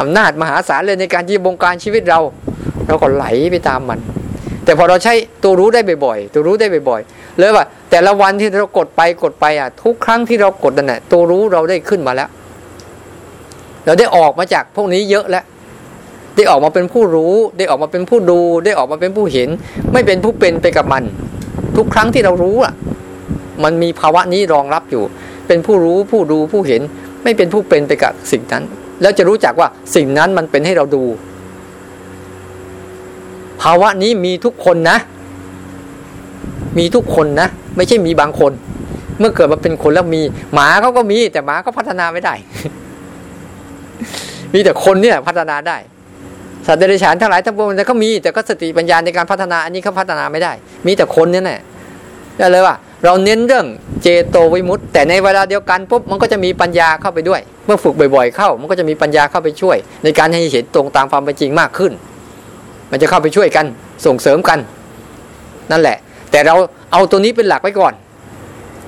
[0.00, 2.20] อำนาจมหาศาลเลยในการที่บงการชีวิตเรา
[2.86, 3.98] เราก็ไหลไปตามมัน
[4.64, 12.28] แต่พอเราใช้ตัวรู้ได้บ่อยๆ ตัวรู้ได้บ่อยๆเลยว่า แต่ละวันที่เรากดไปกดไปอะ ทุกครั้งที่เรากดนั่นแหละตัวรู้เราได้ขึ้นมาแล้ว
[13.86, 15.44] เราได้ออกมาจากพวกนี้เยอะแล้ว
[16.36, 19.48] ได้ออกมาเป็นผู้รู้ ได้ออกมาเป็นผู้ดู ได้ออกมาเป็นผู้เห็น
[19.92, 21.02] ไม่เป็นผู้เป็นไปกับมัน
[21.76, 22.72] ทุกครั้งที่เรารู้อะ
[23.64, 25.04] มันมีภาวะนี้รองรับอยู่
[25.46, 26.82] เป็นผู้รู้ผู้ดูผู้เห็น
[27.22, 28.64] ไม่เป็นผู้เป็นไปกับสิ่งนั้น
[29.02, 31.02] แล้วจะรู้จักว่าสิ่งนั้นมันเป็นให้เราดู
[33.62, 34.98] ภาวะนี้มีทุกคนนะ
[36.78, 38.52] มีทุกคนนะ ไม่ใช่มีบางคน
[39.18, 40.22] เมื่อเกิดมาเป็นคนแล้วมี
[40.54, 42.34] หมาเขาก็มี แต่หมาก็พัฒนาไม่ได้
[44.54, 45.76] มีแต่คนเนี่ยพัฒนาได้
[46.66, 50.52] สัตว์เดรัจฉานทั้งหลายทั้งปวงแต่เขามีแต่ก็สติปัญญาในการพัฒนาอันนี้เขาพัฒนาไม่ได้
[50.86, 51.60] มีแต่คนเนี่ยแหละ
[52.38, 52.76] ได้เลยว่า
[53.06, 53.66] เราเน้นเรื่อง
[54.02, 61.92] เจโตวิมุตต์แต่ในเวลาเดียวกันปุ๊บมันก็จะมีปัญญาเข้าไปด้วย เมื่อฝึกบ่อยๆ เข้า มันก็จะมีปัญญาเข้าไปช่วย ในการให้เห็นตรงตามความเป็นจริงมากขึ้น
[62.90, 63.66] มันจะเข้าไปช่วยกัน
[64.06, 64.58] ส่งเสริมกัน
[65.70, 65.96] นั่นแหละ
[66.30, 66.54] แต่เรา
[66.92, 67.92] เอาตัวนี้เป็นหลักไว้ก่อน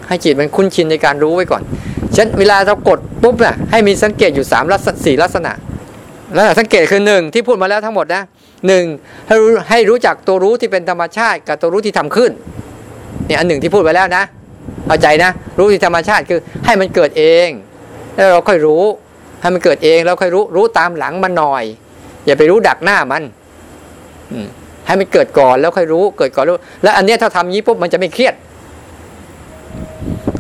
[0.08, 1.62] ให้จิตมันคุ้นชินในการรู้ไว้ก่อน
[2.16, 5.52] ฉันเวลาเรากดปุ๊บน่ะให้มีสังเกตอยู่สามลักษณะสี่ลักษณะ
[6.34, 8.22] แล้วสังเกตคือหนึ่งที่พูดมาแล้วทั้งหมดนะ
[8.66, 8.84] หนึ่ง
[9.28, 12.30] ให้รู้ให้รู้จักตัวรู้ที่เป็นธรรมชาติกับตัวรู้ที่ทำขึ้น
[13.26, 14.24] เนี่ยอันหนึ่งที่พูดไปแล้วนะ
[14.86, 17.48] เอาใจนะ รู้ที่ธรรมชาติคือให้มันเกิดเอง
[18.14, 18.82] แล้วเราค่อยรู้
[19.42, 21.64] ให้มันเกิดเองแล้วค่อยรู้รู้ตามหลังมันหน่อย
[22.26, 23.22] อย่าไปรู้ดักหน้ามัน
[24.32, 24.38] อื
[24.86, 28.34] ให้มันเกิดก่อนแล้วค่อยรู้เกิดก่อนรู้ แล้วอันเนี้ยถ้าทำงี้ปุ๊บมันจะไม่เครียด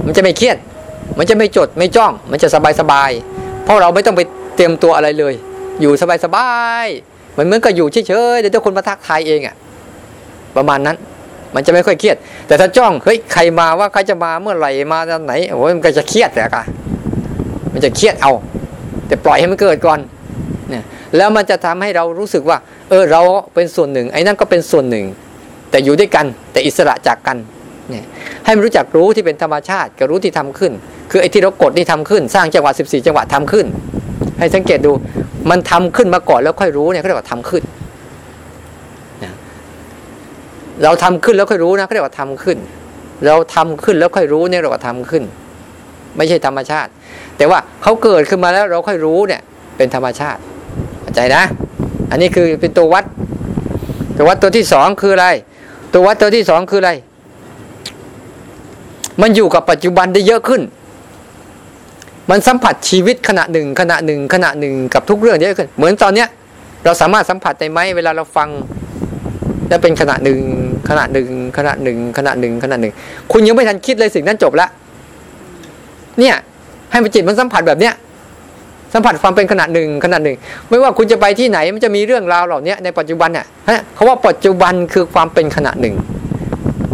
[0.06, 0.56] มันจะไม่เครียด
[1.18, 3.10] มันจะไม่จดไม่จ้อง มันจะสบายสบาย
[3.64, 4.22] เพราะเราไม่ต้องไป
[4.56, 5.34] เตรียมตัวอะไรเลย
[5.80, 6.48] อยู่สบายสบา
[6.84, 6.86] ย
[7.36, 9.54] มันเหมือนกับอยู่เฉยๆเดี๋ยวทุกคนมาทักทายเองอะ
[10.56, 10.96] ประมาณนั้น
[11.54, 16.62] มันจะไม่ค่อยเครียด แต่ถ้าจ้องเฮ้ยใครมาว่าใครจะมาเมื่อไหร่มาตอนไหนโอ้ยมันก็จะเครียดแต่กะ
[17.72, 18.32] มันจะเครียดเอา
[19.06, 19.98] แต่ปล่อยให้มันเกิดก่อน
[20.70, 20.84] เนี่ย
[21.16, 22.58] แล้วมันจะทำให้เรารู้สึกว่า
[22.88, 23.20] เออเรา
[23.54, 25.04] เป็นส่วนหนึ่ง ไอ้นั่นก็เป็นส่วนหนึ่ง
[25.70, 27.36] แต่อยู่ด้วยกันแต่อิสระจากกัน
[27.90, 28.04] เนี่ย
[28.44, 30.72] ให้มันรู้จักรู้ที่เป็นธรรมชาติกับรู้ที่ทำขึ้น
[31.10, 33.66] คือไอ้ที่เรากดนี่ทำขึ้น สร้างจังหวะ14 จังหวะทำขึ้น
[34.38, 34.92] ให้สังเกตดู
[35.50, 37.62] มันทำขึ้นมาก่อนแล้วค่อยรู้เนี่ยเขาเรียกว่าทำขึ้น
[39.24, 39.32] นะ
[40.82, 42.58] เราทำขึ้นแล้วค่อยรู้นะเขาเรียกว่าทำขึ้น
[43.26, 45.22] เราทำขึ้นแล้วค่อยรู้เนี่ยเรียกว่าทำขึ้น
[46.16, 46.90] ไม่ใช่ธรรมชาติ
[47.36, 49.40] แต่ว่าเขาเกิดขึ้นมาแล้วเราค่อยรู้เนี่ย
[49.76, 50.40] เป็นธรรมชาติ
[51.02, 51.42] เข้าใจนะ
[52.10, 53.04] อันนี้คือเป็นตัววัด
[54.16, 55.26] ตัววัดตัวที่สองคืออะไร
[55.92, 56.92] ตัววัดตัวที่สองคืออะไร
[59.20, 60.62] มันอยู่กับปัจจุบันได้เยอะขึ้น
[62.30, 66.28] มันสัมผัสชีวิตขณะหนึ่ง ขณะหนึ่ง ขณะหนึ่งกับทุกเรื่องเยอะขึ้น เหมือนตอนเนี้ย
[66.84, 68.48] เราสามารถสัมผัสได้ไหมเวลาเราฟัง
[69.68, 70.38] แล้วเป็นขณะหนึ่ง
[70.88, 72.92] ขณะหนึ่งขณะหนึ่งขณะหนึ่งขณะหนึ่ง
[73.32, 74.68] คุณยังไม่ทันคิดเลยสิ่งนั้นจบละ
[76.18, 76.34] เนี่ย
[76.90, 77.94] ให้มันจิตมันสัมผัสแบบเนี้ย
[78.94, 80.36] สัมผัสความเป็นขณะหนึ่งขณะหนึ่ง
[80.68, 83.46] ไม่ว่าคุณจะไปที่ไหนมันจะมีเรื่องราวเหล่านี้ในปัจจุบันเนี่ย
[83.94, 85.94] เขาว่าปัจจุบันคือความเป็นขณะหนึ่ง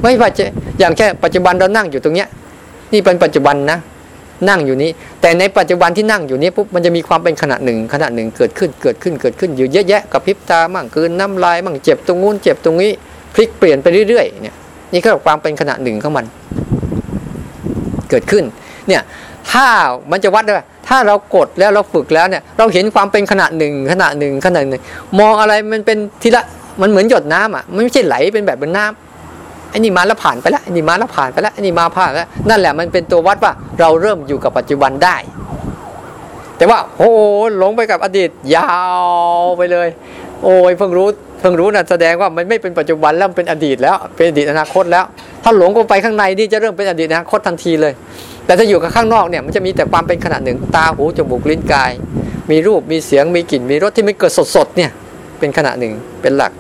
[0.02, 0.44] ไม่ว่าจะ
[0.78, 2.28] อย่างแค่ปัจจุบันเรานั่งอยู่ตรงเนี้ย
[2.92, 3.78] นี่เป็นปัจจุบันนะ
[4.48, 12.90] นั่งอยู่นี้ แต่ในปัจจุบันที่นั่งอยู่นี้ปุ๊บมันจะมีความเป็นขณะหนึ่งขณะหนึ่งเกิดขึ้นเกิดขึ้นเกิดขึ้นอยู่เยอะแยะกับพริบตามั่งคืนน้ำลายมั่งเจ็บตรงนู้นเจ็บตรงนี้
[13.34, 14.56] พลิกเปลี่ยนไปเรื่อยๆเนี่ย
[14.92, 16.24] นี่ก็ความเป็นขณะหนึ่งของมัน
[18.10, 18.44] เกิดขึ้น
[18.88, 19.02] เนี่ย
[19.52, 19.66] ถ้า
[20.10, 20.52] มันจะวัดได้
[20.88, 24.82] ถ้าเรากดแล้วเราฝึกแล้วเนี่ย เราเห็นความเป็นขณะหนึ่งขณะหนึ่งขณะหนึ่ง
[25.18, 26.42] มองอะไรมันเป็นทีละ
[26.80, 35.16] มันเหมือนหยดน้ำอะมันไม่ใช่ไหลเป็นแบบเป็นน้ำไอ้นี่มาแล้วผ่านไปแล้วไอ้นี่มาแล้วผ่านไปแล้วไอ้นี่มาผ่านแล้วนั่นแหละมันเป็นตัววัดว่าเราเริ่มอยู่กับปัจจุบันได้
[36.56, 37.10] แต่ว่าโอ้
[37.58, 38.70] หลงไปกับอดีตยา
[39.40, 39.88] วไปเลย
[40.42, 41.08] โอ้ยเพิ่งรู้
[41.40, 45.04] เพิ่งรู้นะแสดงว่ามันไม่เป็นปัจจุบันแล้วเป็นอดีตแล้ว เป็นอดีตอนาคตแล้ว
[45.44, 47.92] ถ้าหลงก็ไปข้างในนี่จะเริ่มเป็นอดีตอนาคตทันทีเลย
[48.46, 51.92] แต่ถ้าอยู่กับข้างนอกเนี่ยมันจะมีแต่ความเป็นขณะหนึ่งตาหูจมูกลิ้นกาย
[52.50, 54.90] มีรูปมีเสียงมีกลิ่นมีรสที่ไม่เกิดสดๆเนี่ย
[55.38, 56.52] เป็นขณะหนึ่งเป็นหลัก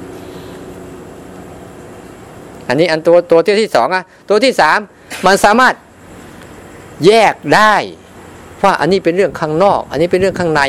[2.68, 4.78] อันนี้อันตัวตัวที่ที่สองอะตัวที่สาม
[5.26, 5.74] มันสามารถ
[7.06, 7.74] แยกได้
[8.64, 10.62] ว่าอันนี้เป็นเรื่องข้างนอก อันนี้เป็นเรื่องข้างใน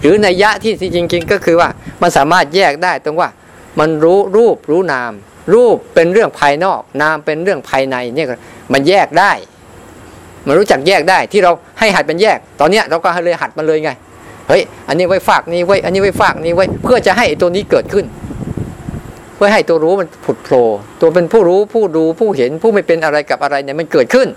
[0.00, 1.68] หรือในยะที่จริงๆก็คือว่า
[2.02, 3.28] มันสามารถแยกได้ตรงว่า
[3.78, 5.12] มันรู้รูปรู้นาม
[5.54, 8.26] รูปเป็นเรื่องภายนอก นามเป็นเรื่องภายในเนี่ย
[8.72, 9.32] มันแยกได้
[10.46, 13.90] มันรู้จักแยกได้ที่เราให้หัดเป็นแยก ตอนเนี้ยเราก็เลยหัดมันเลยไง
[14.48, 18.04] เฮ้ยอันนี้ไว้ฝากนี้ไว้ อันนี้ไว้ฝากนี้ไว้ เพื่อจะให้ตัวนี้เกิดขึ้น
[19.42, 20.64] พื่อให้ตัวรู้มันผุดโผล่
[21.00, 24.28] ตัวเป็นผู้รู้ผู้ดูผู้เห็นผู้ไม่เป็นอะไรกับอะไรเนี่ยมันเกิดขึ้น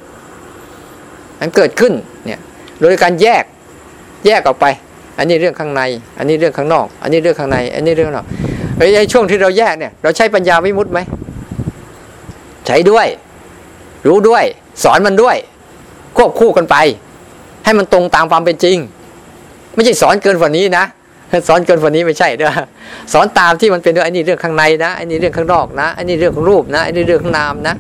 [1.42, 1.94] มันเกิดขึ้น
[2.26, 2.40] เนี่ย
[2.82, 3.44] โดยการแยก
[4.26, 4.66] แยกออกไป
[5.18, 5.82] อันนี้เรื่องข้างใน
[6.18, 8.28] อันนี้เรื่องข้างนอก อันนี้เรื่องข้างใน อันนี้เรื่องข้างนอก
[8.96, 11.00] ไอ้ช่วงที่เราแยกเนี่ย เราใช้ปัญญาวิมุตต์ไหม
[12.68, 13.08] ใช้ด้วย
[14.08, 14.44] รู้ด้วย
[14.84, 15.36] สอนมันด้วย
[16.18, 16.76] ควบคู่กันไป
[17.66, 18.78] ให้มันตรงตามความเป็นจริง
[19.74, 20.86] ไม่ใช่สอนเกินกว่านี้นะ
[21.48, 22.52] สอนเกินกว่านี้ไม่ใช่เด้อ
[23.14, 27.76] สอนตามที่มันเป็นด้วยอันนี้เรื่องข้างในนะอันนี้เรื่องข้างนอกนะอันนี้เรื่องของรูปนะอันนี้เรื่องของนามนะ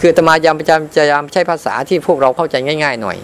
[0.00, 3.16] คือตมายามพยายามพยายามใช้ภาษาที่พวกเราเข้าใจง่าย ๆ หน่อย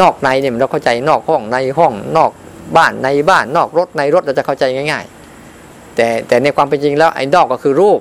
[0.00, 2.30] นอกในเนี่ยเราเข้าใจนอกห้องในห้องนอก
[2.76, 5.04] บ้านในบ้านนอกรถในรถเราจะเข้าใจง่าย
[5.50, 8.00] ๆ แต่แต่ในความเป็นจริงแล้วไอ้นอกก็คือรูป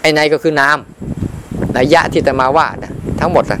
[0.00, 0.78] ไอ้ในก็คือนาม
[1.76, 3.60] นัยยะที่ตมาว่านะทั้งหมดนะ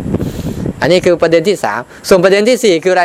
[0.80, 3.04] อันนี้คือประเด็นที่สามส่วนประเด็นที่สี่คืออะไร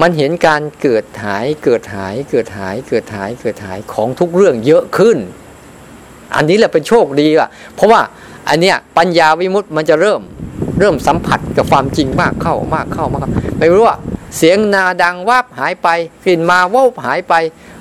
[0.00, 5.18] มันเห็นการเกิดหายเกิดหายเกิดหายเกิดหายเกิดหายของทุกเรื่องเยอะขึ้น
[6.36, 8.00] อันนี้แหละเป็นโชคดีอะ เพราะว่า
[8.48, 10.20] อันเนี้ยปัญญาวิมุตต์มันจะเริ่ม
[10.78, 13.98] เริ่มสัมผัสกับความจริงมากเข้ามากเข้ามากเข้าไม่รู้ว่า
[14.36, 15.88] เสียงนาดังวับหายไป
[16.24, 17.34] กลิ่นมาวูบหายไป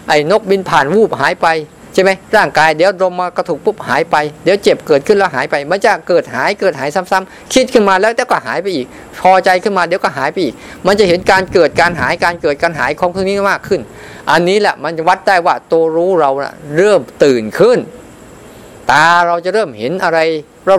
[0.07, 1.47] ไอ้นกบินผ่านวูบหายไป
[1.93, 8.87] ใช่ไหมร่างกายเดี๋ยวลมมากระถูกปุ๊บหายไป เดี๋ยวเจ็บเกิดขึ้นแล้วหายไป มันจะเกิดหายเกิดหายซ้ำๆคิดขึ้นมาแล้วแต่ก็หายไปอีก
[9.21, 10.53] พอใจขึ้นมาเดี๋ยวก็หายไปอีก
[10.85, 13.81] มันจะเห็นการเกิดการหายการเกิดการหายของพวกนี้มากขึ้น
[14.31, 17.79] อันนี้แหละมันจะวัดได้ว่าตัวรู้เรานะเริ่มตื่นขึ้น
[18.91, 20.19] ตาเราจะเริ่มเห็นอะไร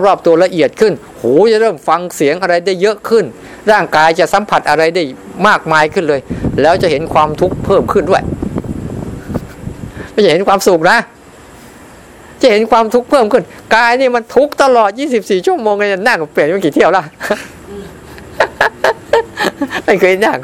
[0.05, 3.25] รอบๆตัวละเอียดขึ้น หูจะเริ่มฟังเสียงอะไรได้เยอะขึ้น
[3.71, 5.03] ร่างกายจะสัมผัสอะไรได้
[5.47, 6.21] มากมายขึ้นเลย
[6.61, 8.23] แล้วจะเห็นความทุกข์เพิ่มขึ้นด้วย
[10.13, 10.97] ไม่ใช่เห็นความสุขนะ
[12.41, 13.43] จะเห็นความทุกข์เพิ่มขึ้น
[13.75, 17.03] กายนี่มันทุกข์ตลอด 24 ชั่วโมงเลยนั่งเปลี่ยนมากี่เที่ยวละ
[19.85, 20.37] ไม่เคยนั่ง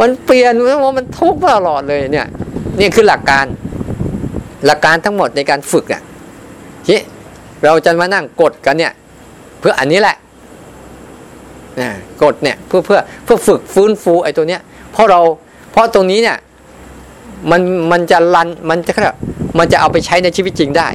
[0.00, 0.52] มันเปลี่ยน
[0.84, 2.26] ว่ามันทุกข์ตลอดเลยเนี่ย
[2.80, 3.46] นี่คือหลักการ
[4.66, 6.02] หลักการทั้งหมดในการฝึกอะ
[6.86, 7.00] ที่
[7.64, 8.92] เราจะมานั่งกดกันเนี่ย
[9.60, 10.16] เพื่ออันนี้แหละ
[12.22, 14.60] กดเนี่ยเพื่อเพื่อเพื่อฝึกฟื้นฟูไอ้ตัวเนี้ย
[14.92, 15.20] เพราะเรา
[15.72, 16.36] เพราะตรงนี้เนี่ย
[17.50, 17.60] มัน
[17.92, 18.94] มันจะรันมันจะ
[19.58, 20.88] มันจะเอาไปใช้ในชีวิตจริงได้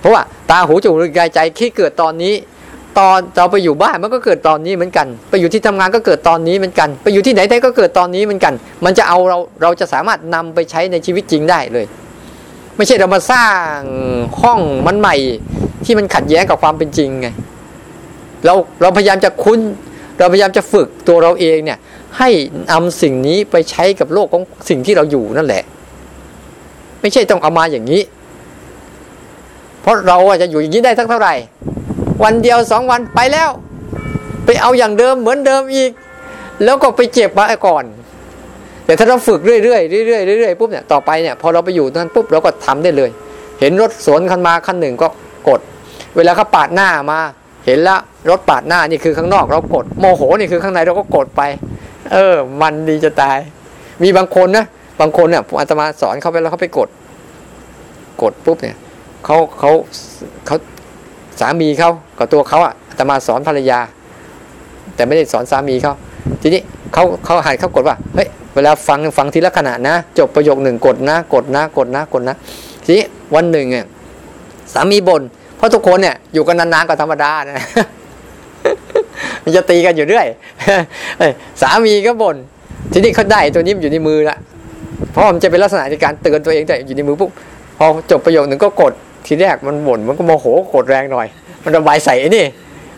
[0.00, 2.34] เพราะว่าตาหูจมูกกายใจที่เกิดตอนนี้
[2.98, 11.86] ตอนเราไปอยู่บ้านมันก็เกิดตอนนี้เหมือนกัน ไปอยู่ที่ทำงานก็เกิดตอนนี้เหมือนกัน ไปอยู่ที่ไหนได้ก็เกิดตอนนี้เหมือนกัน มันจะเอาเราเราจะสามารถนำไปใช้ในชีวิตจริงได้เลย
[12.76, 13.76] ไม่ใช่เรามาสร้าง
[14.42, 15.16] ห้องมันใหม่
[15.84, 17.28] ที่มันขัดแย้งกับความเป็นจริงไง
[18.44, 19.60] เราเราพยายามจะคุ้น
[20.22, 21.78] เราพยายามจะฝึกตัวเราเองเนี่ย
[22.18, 22.30] ให้
[22.70, 25.62] นำสิ่งนี้ไปใช้กับโลกของสิ่งที่เราอยู่นั่นแหละ
[27.00, 28.02] ไม่ใช่ต้องเอามาอย่างนี้
[29.82, 31.34] เพราะเราจะอยู่อย่างนี้ได้สักเท่าไหร่
[32.24, 33.50] วันเดียวสองวันไปแล้ว
[34.46, 35.90] ไปเอาอย่างเดิมเหมือนเดิมอีก
[36.64, 37.84] แล้วก็ไปเจ็บมาก่อน
[38.84, 39.80] แต่ถ้าเราฝึกเรื่อยๆเรื่อ
[40.36, 43.10] ยๆเรื่อยๆปุ๊บเนี่ยต่อไปเนี่ยพอเราไปอยู่นั้นปุ๊บเราก็ทำได้เลย
[43.60, 45.08] เห็นรถสวนคันมาคันหนึ่งก็
[45.48, 45.60] กด
[46.16, 47.20] เวลาเขาปาดหน้ามา
[47.66, 51.42] เห็นแล้วรถปาดหน้านี่คือข้างนอกเรากดโมโหนี่คือข้างในเราก็กดไป
[52.12, 53.38] เออ มันดีจะตาย
[54.02, 54.66] มีบางคนนะ
[55.00, 56.88] บางคนเนี่ยอาตมาสอนเขาไปแล้วเขาไปกด
[58.22, 58.76] กดปุ๊บเนี่ย
[59.24, 59.70] เขาเขา
[60.46, 60.56] เขา
[61.40, 63.80] สามีเขากับตัวเขาอะแต่มาสอนภรรยา
[64.94, 65.94] แต่ไม่ได้สอนสามีเขา
[66.42, 66.60] ทีนี้
[66.92, 72.36] เขาเขาหันเขากดว่าเฮ้ยเวลาฟังฟังทีละขณะนะ จบประโยคหนึ่งกดนะ กดนะ กดนะกดนะ
[72.84, 73.84] ทีนี้วันหนึ่งเนี่ย
[74.72, 75.22] สามีบน่น
[75.62, 77.64] ราะทุกคนเนี่ยอยู่กันนานๆก็ธรรมดานะ
[79.42, 80.26] มันจะตีกันอยู่เรื่อย
[81.62, 82.36] สามีก็บน่น
[82.92, 84.36] ทีนี้เขาได้ตัวนี้มอยู่ในมือละ
[85.10, 87.30] เพราะมันจะเป็นลักษณะในการเตือนตัวเองแต่อยู่ในมือปุ๊บ
[87.78, 88.92] พอจบประโยคหนึ่งก็กด
[89.26, 91.26] ทีแรกมันบ่นมันก็โมโหกดแรงหน่อย
[91.64, 92.46] มันระบายใส่นี่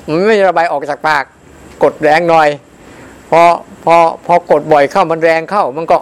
[0.07, 1.25] มันไม่ระบายออกจากปาก
[1.83, 2.49] กดแรงหน่อย
[3.31, 3.41] พอ
[3.85, 3.95] พอ
[4.27, 5.97] พอกดบ่อยเข้ามันแรงเข้า มันก็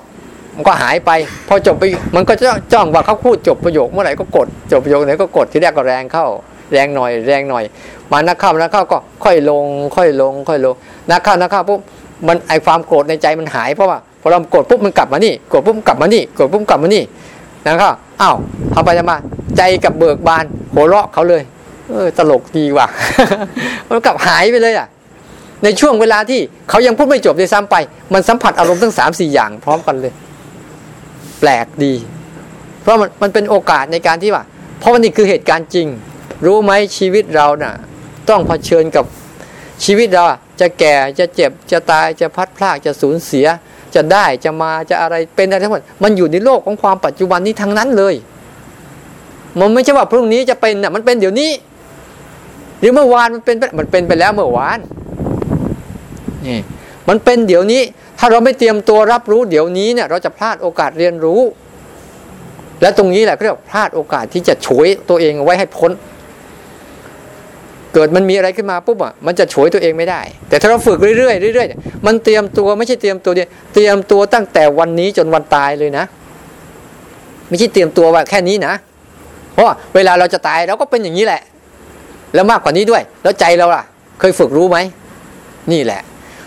[0.57, 1.11] มันก็หายไป
[1.48, 1.85] พอจบไป
[2.16, 6.27] มันก็จะจ้องว่าเขาพูดจบประโยคเมื่อไหร่ก็กด จบประโยคไหนก็กดทีแรกก็แรงเข้า
[6.73, 7.65] แรงหน่อย แรงหน่อย
[8.13, 9.65] มานักเข้านักเข้าก็ค่อยลง
[9.97, 10.75] ค่อยลง ค่อยลง
[11.11, 11.81] นักเข้านักเข้าปุ๊บ
[12.27, 17.03] มันไอความโกรธในใจมันหายเพราะว่าพอเราโกดปุ๊บมันกลับมานี่โกดปุ๊บกลับมานี่โกดปุ๊บกลับมานี่
[17.67, 18.37] นะครับอ้าว
[18.73, 19.17] ทำไปทำมา
[19.57, 21.43] ใจกับเบิกบานหัวเราะเขาเลย
[21.89, 22.87] เออตลกดีว่ะ
[23.89, 24.87] มันกลับหายไปเลยอะ
[25.65, 27.77] ในช่วงเวลาที่เขายังพูดไม่จบเลยซ้ำไป
[28.13, 30.13] มันสัมผัสอารมณ์ทั้งสามสี่อย่างพร้อมกันเลย
[31.41, 31.95] แปลกดี
[32.83, 34.45] เพราะมันมันเป็นโอกาสในการที่ว่า
[34.79, 35.87] เพราะมันนี่คือเหตุการณ์จริง
[36.44, 37.74] รู้ไหมชีวิตเราน่ะ
[38.28, 39.05] ต้องเผชิญกับ
[39.85, 40.24] ชีวิตเรา
[40.61, 43.46] จะแก่จะเจ็บจะตายจะพัดพลากจะสูญเสีย
[43.94, 48.14] จะได้จะมาจะอะไรเป็นอะไรทั้งหมดมันอยู่ในโลกของความปัจจุบันนี้ทั้งนั้นเลย
[49.61, 51.50] มันไม่ใช่ว่าพรุ่งนี้จะเป็นน่ะมันเป็นเดี๋ยวนี้
[52.81, 54.78] หรือเมื่อวานมันเป็นมันเป็นไปแล้วเมื่อวาน
[56.46, 56.59] นี่
[57.09, 57.83] มันเป็นเดี๋ยวนี้
[58.18, 61.40] ถ้าเราไม่เตรียมตัวรับรู้เดี๋ยวนี้เนี่ย เราจะพลาดโอกาสเรียนรู้
[62.81, 65.90] และตรงนี้แหละเรียกพลาดโอกาสที่จะฉวยตัวเองไว้ให้พ้น
[67.94, 76.05] เกิดมันมีอะไรขึ้นมาปุ๊บอะมันจะฉวยตัวเองไม่ได้ แต่ถ้าเราฝึกเรื่อยๆเรื่อยๆมันเตรียมตัวไม่ใช่เตรียมตัวเดียวเตรียมตัวตั้งแต่วันนี้จนวันตายเลยนะ
[77.48, 78.74] ไม่ใช่เตรียมตัวว่าแค่นี้นะ
[79.55, 81.42] เพราะเวลาเราจะตายเราก็เป็นอย่างนี้แหละ
[82.35, 83.85] แล้วมากกว่านี้ด้วย แล้วใจเราล่ะ
[84.20, 84.78] เคยฝึกรู้ไหม
[85.72, 86.00] นี่แหละ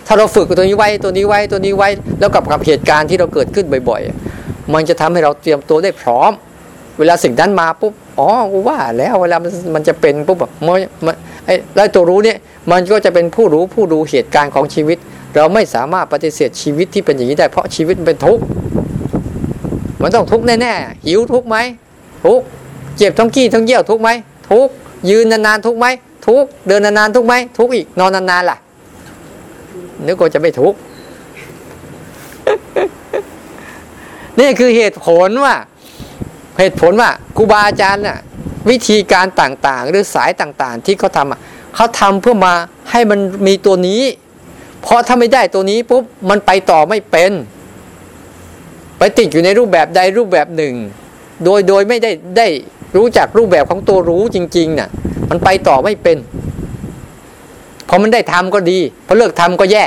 [0.06, 1.88] ถ้าเราฝึกตัวนี้ไว้ตัวนี้ไว้ตัวนี้ไว้
[2.20, 4.00] แล้วกับกับเหตุการณ์ที่เราเกิดขึ้นบ่อย
[4.38, 6.32] ๆ มันจะทำให้เราเตรียมตัวได้พร้อม
[6.98, 8.28] เวลาสิ่งนั้นมาปุ๊บอ๋อ
[8.68, 11.14] ว่าแล้วเวลามันมันจะเป็นปุ๊บแบบมัน
[11.46, 12.38] ไอ้ตัวรู้เนี่ย
[12.70, 14.98] มันก็จะเป็นผู้รู้ผู้ดูเหตุการณ์ของชีวิต
[15.34, 18.42] เราไม่สามารถปฏิเสธชีวิตที่เป็นอย่างนี้ได้เพราะชีวิตมันเป็นทุกข์
[20.02, 21.56] มันต้องทุกข์แน่ๆหิวทุกข์ไหม
[22.24, 22.44] ทุกข์
[22.96, 24.10] เจ็บท้องกี้ท้องเยี่ยวทุกข์ไหม
[24.50, 24.72] ทุกข์
[25.10, 25.86] ยืนนานๆทุกข์ไหม
[26.26, 28.56] ทุกข์เดินนานๆทุกข์ไหมทุกข์อีกนอนนานๆล่ะ
[30.06, 30.78] นึกว่าจะไม่ทุกข์
[34.40, 35.54] นี่คือเหตุผลว่า
[36.58, 38.18] เหตุผลว่าครูบาอาจารย์น่ะ
[38.70, 42.54] วิธีการต่างๆ หรือสายต่างๆ ที่เขาทำเขาทำเพื่อมา
[42.90, 44.02] ให้มันมีตัวนี้
[44.82, 47.32] เพราะถ้าไม่ได้ตัวนี้ปุ๊บมันไปต่อไม่เป็น
[48.98, 50.74] ไปติดอยู่ในรูปแบบใดรูปแบบหนึ่ง
[51.44, 52.46] โดยโดยไม่ได้ได้
[52.96, 54.88] รู้จักรูปแบบของตัวรู้จริงๆน่ะ
[55.30, 56.16] มันไปต่อไม่เป็น
[57.88, 59.84] พอมันได้ทำก็ดีพอเลิกทำก็แย่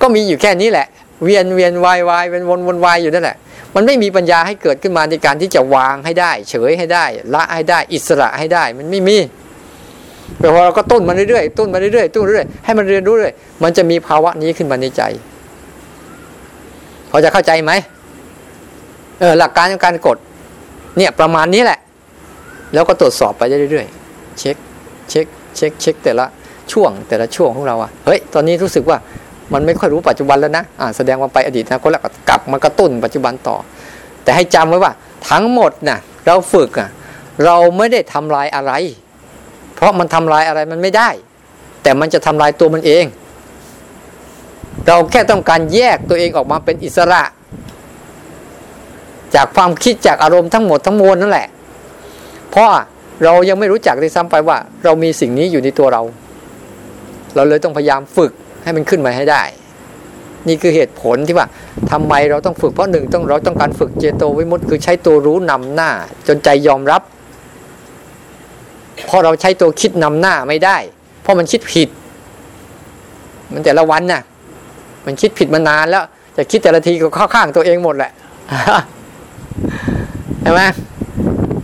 [0.00, 0.86] ก็มีอยู่แค่นี้แหละ
[1.24, 3.36] เวียนเวียนวายวายเป็นวนวนวายอยู่นั่นแหละ
[3.74, 7.04] มันไม่มีปัญญาให้เกิดขึ้นมาในการที่จะวางให้ได้ เฉยให้ได้
[7.34, 9.18] ละให้ได้ อิสระให้ได้ มันไม่มี
[10.38, 13.32] แต่พอเราก็ต้นมาเรื่อยๆต้นมาเรื่อยๆต้นเรื่อยๆให้มันเรียนรู้เรื่อย
[13.62, 15.02] มันจะมีภาวะนี้ขึ้นมาในใจ
[17.10, 17.72] พอจะเข้าใจไหม
[19.20, 20.18] เออหลักการของการกด
[20.96, 21.78] เนี่ยประมาณนี้แหละ
[22.74, 24.56] แล้วก็ตรวจสอบไปเรื่อยๆเช็ค
[25.10, 26.26] เช็คเช็คเช็คแต่ละ
[26.72, 28.98] ช่วงแต่ละช่วงของเราอะเฮ้ยตอนนี้รู้สึกว่า
[29.52, 33.56] มันไม่ค่อยรู้ปัจจุบันแล้วนะอ่าแสดงว่าไปอดีตนะก็แล้วกลับมากระตุ้นปัจจุบันต่อ
[34.22, 34.92] แต่ให้จำไว้ว่า
[35.30, 36.90] ทั้งหมดนะ่ะเราฝึกอะ
[37.44, 38.72] เราไม่ได้ทำลายอะไร
[39.74, 41.08] เพราะมันทำลายอะไรมันไม่ได้
[41.82, 43.04] แต่มันจะทำลายตัวมันเอง
[44.86, 47.22] เราแค่ต้องการแยกตัวเองออกมาเป็นอิสระ
[49.34, 51.48] จากความคิดจากอารมณ์ทั้งหมดทั้งมวลนั่นแหละ
[52.50, 52.68] เพราะ
[53.24, 56.02] เรายังไม่รู้จักเลยซ้ำไปว่า เรามีสิ่งนี้อยู่ในตัวเรา
[57.34, 59.42] เราเลยต้องพยายามฝึก ให้มันขึ้นมาให้ได้
[60.48, 61.46] นี่คือเหตุผลที่ว่า
[61.90, 65.90] ทำไมเราต้องฝึกเพราะหนึ่งต้องเราต้องการฝึกเจโตวิมุตต์คือใช้ตัวรู้นำหน้า
[66.28, 67.02] จนใจยอมรับ
[69.12, 70.76] พราะเราใช้ตัวคิดนำหน้าไม่ได้
[71.22, 71.88] เพราะมันคิดผิด
[73.52, 74.22] มันแต่ละวันน่ะ
[75.06, 76.04] มันคิดผิดมานานแล้ว
[76.36, 78.12] จะคิดแต่ละทีก็เข้าข้างตัวเองหมดแหละ
[80.42, 80.62] ใช่ไหม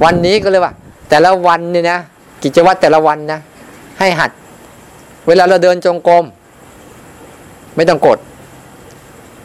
[0.05, 0.73] วันนี้ก็เลยว่า
[1.11, 1.99] แต่ละวันเนี่ยนะ
[2.43, 3.41] กิจวัตรแต่ละวันนะ
[3.99, 4.31] ให้หัด
[5.27, 6.25] เวลาเราเดินจงกรม
[7.79, 8.19] ไม่ต้องกด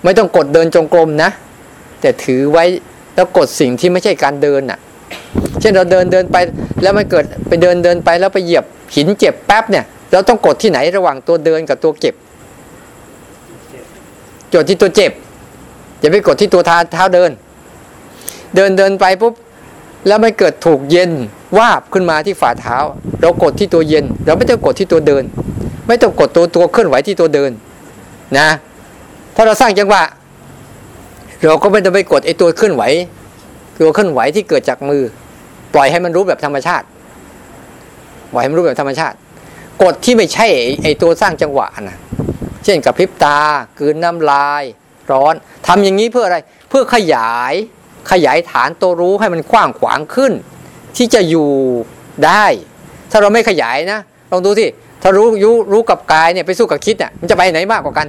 [0.03, 1.29] ไม่ต้องกดเดินจงกรมนะ
[2.01, 2.65] แต่ถือไว้
[3.15, 4.79] แล้วกดสิ่งที่ไม่ใช่การเดินน่ะ
[5.59, 6.37] เช่นเราเดินเดินไป
[6.81, 8.63] แล้วมันเกิดไปเดินเดินไปแล้วไปเหยียบ
[8.95, 12.15] หินเจ็บแป๊บเนี่ย เราต้องกดที่ไหนระหว่างตัวเดินกับตัวเก็บ
[14.53, 15.11] จดที่ตัวเจ็บ
[15.99, 17.31] อย่าไปกดที่ตัวเท้าเท้าเดิน
[18.55, 19.33] เดินเดินไปปุ๊บ
[20.07, 21.11] แล้วมันเกิดถูกเย็น
[21.57, 22.77] วาบขึ้นมาที่ฝ่าเท้า
[23.21, 25.23] เรากดที่ตัวเย็น เราไม่ต้องกดที่ตัวเดิน
[25.87, 27.51] ไม่ต้องกดตัวตัวเคลื่อนไหวที่ตัวเดิน
[28.38, 28.49] นะ
[29.36, 30.03] ถ้าเราสร้างจังหวะ
[31.47, 32.83] เราก็ไม่ต้องไปกดไอ้ตัวเคลื่อนไหว
[33.81, 35.03] ตัวเคลื่อนไหวที่เกิดจากมือ
[35.73, 36.86] ปล่อยให้มันรู้แบบธรรมชาติ
[38.31, 39.15] ปล่อยให้มันรู้แบบธรรมชาติ
[39.83, 40.47] กดที่ไม่ใช่
[40.83, 41.97] ไอ้ตัวสร้างจังหวะนะ
[42.63, 43.39] เช่นกับพริบตา
[43.79, 44.63] กืนน้ำลาย
[45.12, 45.33] ร้อน
[45.67, 46.38] ทำอย่างนี้เพื่ออะไร
[46.69, 47.53] เพื่อขยาย
[48.12, 50.33] ขยายฐานตัวรู้ให้มันกว้างขวางขึ้น
[50.97, 51.49] ที่จะอยู่
[52.25, 52.45] ได้
[53.12, 53.99] ถ้าเราไม่ขยายนะ
[54.31, 54.67] ลองดูที่
[55.03, 58.07] ถ้ารู้ยุรู้กับกายเนี่ยไปสู้กับคิดเนี่ยมันจะไปไหนมากกว่ากัน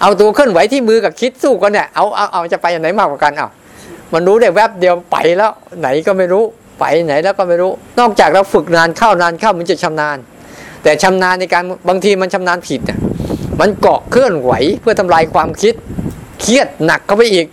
[0.00, 3.48] เอาตัวเคลื่อนไหวที่มือกับคิดสู้กันเนี่ยเอาเอาเอาจะไปไหนมากกว่ากันเอา
[4.12, 6.44] มันรู้ได้แวบเดียวไปแล้ว ไหนก็ไม่รู้
[6.80, 10.16] ไปไหนแล้วก็ไม่รู้ นอกจากเราฝึกนานเข้านานเข้ามันจะชำนาญ
[10.82, 12.98] แต่ชำนาญในการบางทีมันชำนาญผิดเนี่ย
[13.60, 15.74] มันเกาะเคลื่อนไหวเพื่อทำลายความคิด
[16.40, 17.46] เครียดหนักเข้าไปอีก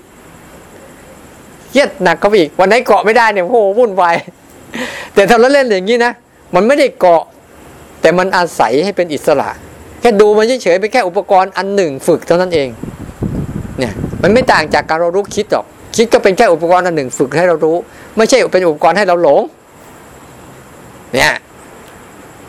[1.72, 4.16] เครียดหนักเข้าไปอีก วันไหนเกาะไม่ได้เนี่ยโอ้โหวุ่นวาย
[5.14, 6.14] แต่ถ้าเราเล่นอย่างนี้นะ
[6.56, 7.24] มันไม่ได้เกาะ
[8.02, 9.50] แต่มันอาศัยให้เป็นอิสระ
[10.02, 12.70] แค่ดูมันเฉยๆเป็นแค่อุปกรณ์อันหนึ่งฝึกเท่านั้นเอง
[13.80, 17.76] เนี่ยมันไม่ต่างจากการเรารู้คิดหรอก คิดก็เป็นแค่อุปกรณ์อันหนึ่งฝึกให้เรารู้
[18.18, 19.42] ไม่ใช่เป็นอุปกรณ์ให้เราหลง
[21.14, 21.34] เนี่ย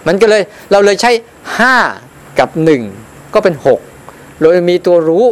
[0.06, 1.10] มันก็เลยเราเลยใช้
[1.58, 1.74] ห้า
[2.38, 2.82] กับหนึ่ง
[3.34, 3.80] ก็เป็นหก
[4.40, 5.24] โดยมีตัวรู้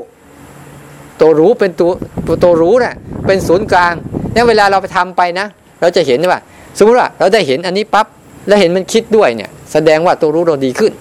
[1.20, 1.90] ตัวรู้เป็นตัว
[2.44, 2.94] ตัวรู้นะ่ะ
[3.26, 3.94] เป็นศูนย์กลาง
[4.32, 5.46] เนี่ยเวลาเราไปทำไปนะ
[5.80, 6.40] เราจะเห็นว่า
[6.78, 8.06] สมมติว่าเราได้เห็นอันนี้ปั๊บ
[8.46, 10.92] แล้วเห็นมันคิดด้วยเนี่ย แสดงว่าตัวรู้เราดีขึ้น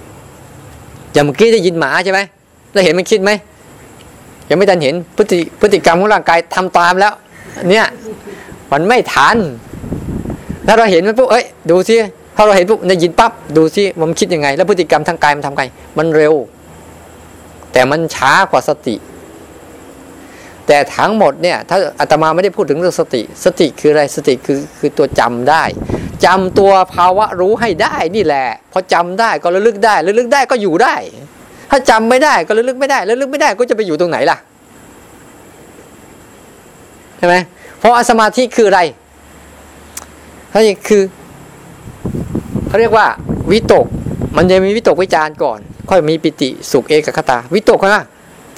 [1.13, 2.19] อย่างเมื่อกี้ได้ยินหมาใช่ไหม
[2.71, 3.31] แล้วเห็นมันคิดไหม
[4.49, 7.13] ยังไม่ทันเห็นพฤติพฤติกรรมของร่างกายทำตามแล้ว
[7.69, 7.85] เนี่ย
[8.71, 9.37] มันไม่ทัน
[10.67, 11.95] ถ้าเราเห็นมันปุ๊บเอ้ยดูซิ
[12.35, 15.63] ถ้าเราเห็นปุ๊บได้ยินปั๊บดูซิมันคิดยังไง แล้วพฤติกรรมทางกายมันทำไง
[15.97, 16.33] มันเร็ว
[17.73, 18.95] แต่มันช้ากว่าสติ
[20.73, 25.63] แต่ทั้งหมดเนี่ยถ้าอาตมาไม่ได้พูดถึงเรื่องสติ สติคืออะไรสติคือคือตัวจำได้
[26.25, 30.95] จำตัวภาวะรู้ให้ได้นี่แหละพอจำได้ก็ระลึกได้ระลึกได้ก็อยู่ได้
[31.71, 34.37] ถ้าจำไม่ได้ก็ระลึกไม่ได้ระลึกไม่ได้ก็จะไปอยู่ตรงไหนล่ะ
[37.17, 37.35] ใช่ไหม
[37.79, 38.81] เพราะสมาธิคืออะไร
[40.51, 41.03] เขาคือ
[42.67, 43.07] เขาเรียกว่า
[43.51, 43.85] วิตก
[44.37, 48.05] มันจะมีวิตกวิจารก่อน ค่อยมีปิติสุขเอกคตา วิตกนะ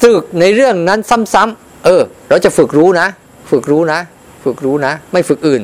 [0.01, 0.99] ฝึกในเรื่องนั้น
[1.33, 3.07] ซ้ำๆ เออ เราจะฝึกรู้นะ
[3.51, 3.99] ฝึกรู้นะ
[4.43, 5.63] ฝึกรู้นะ ไม่ฝึกอื่น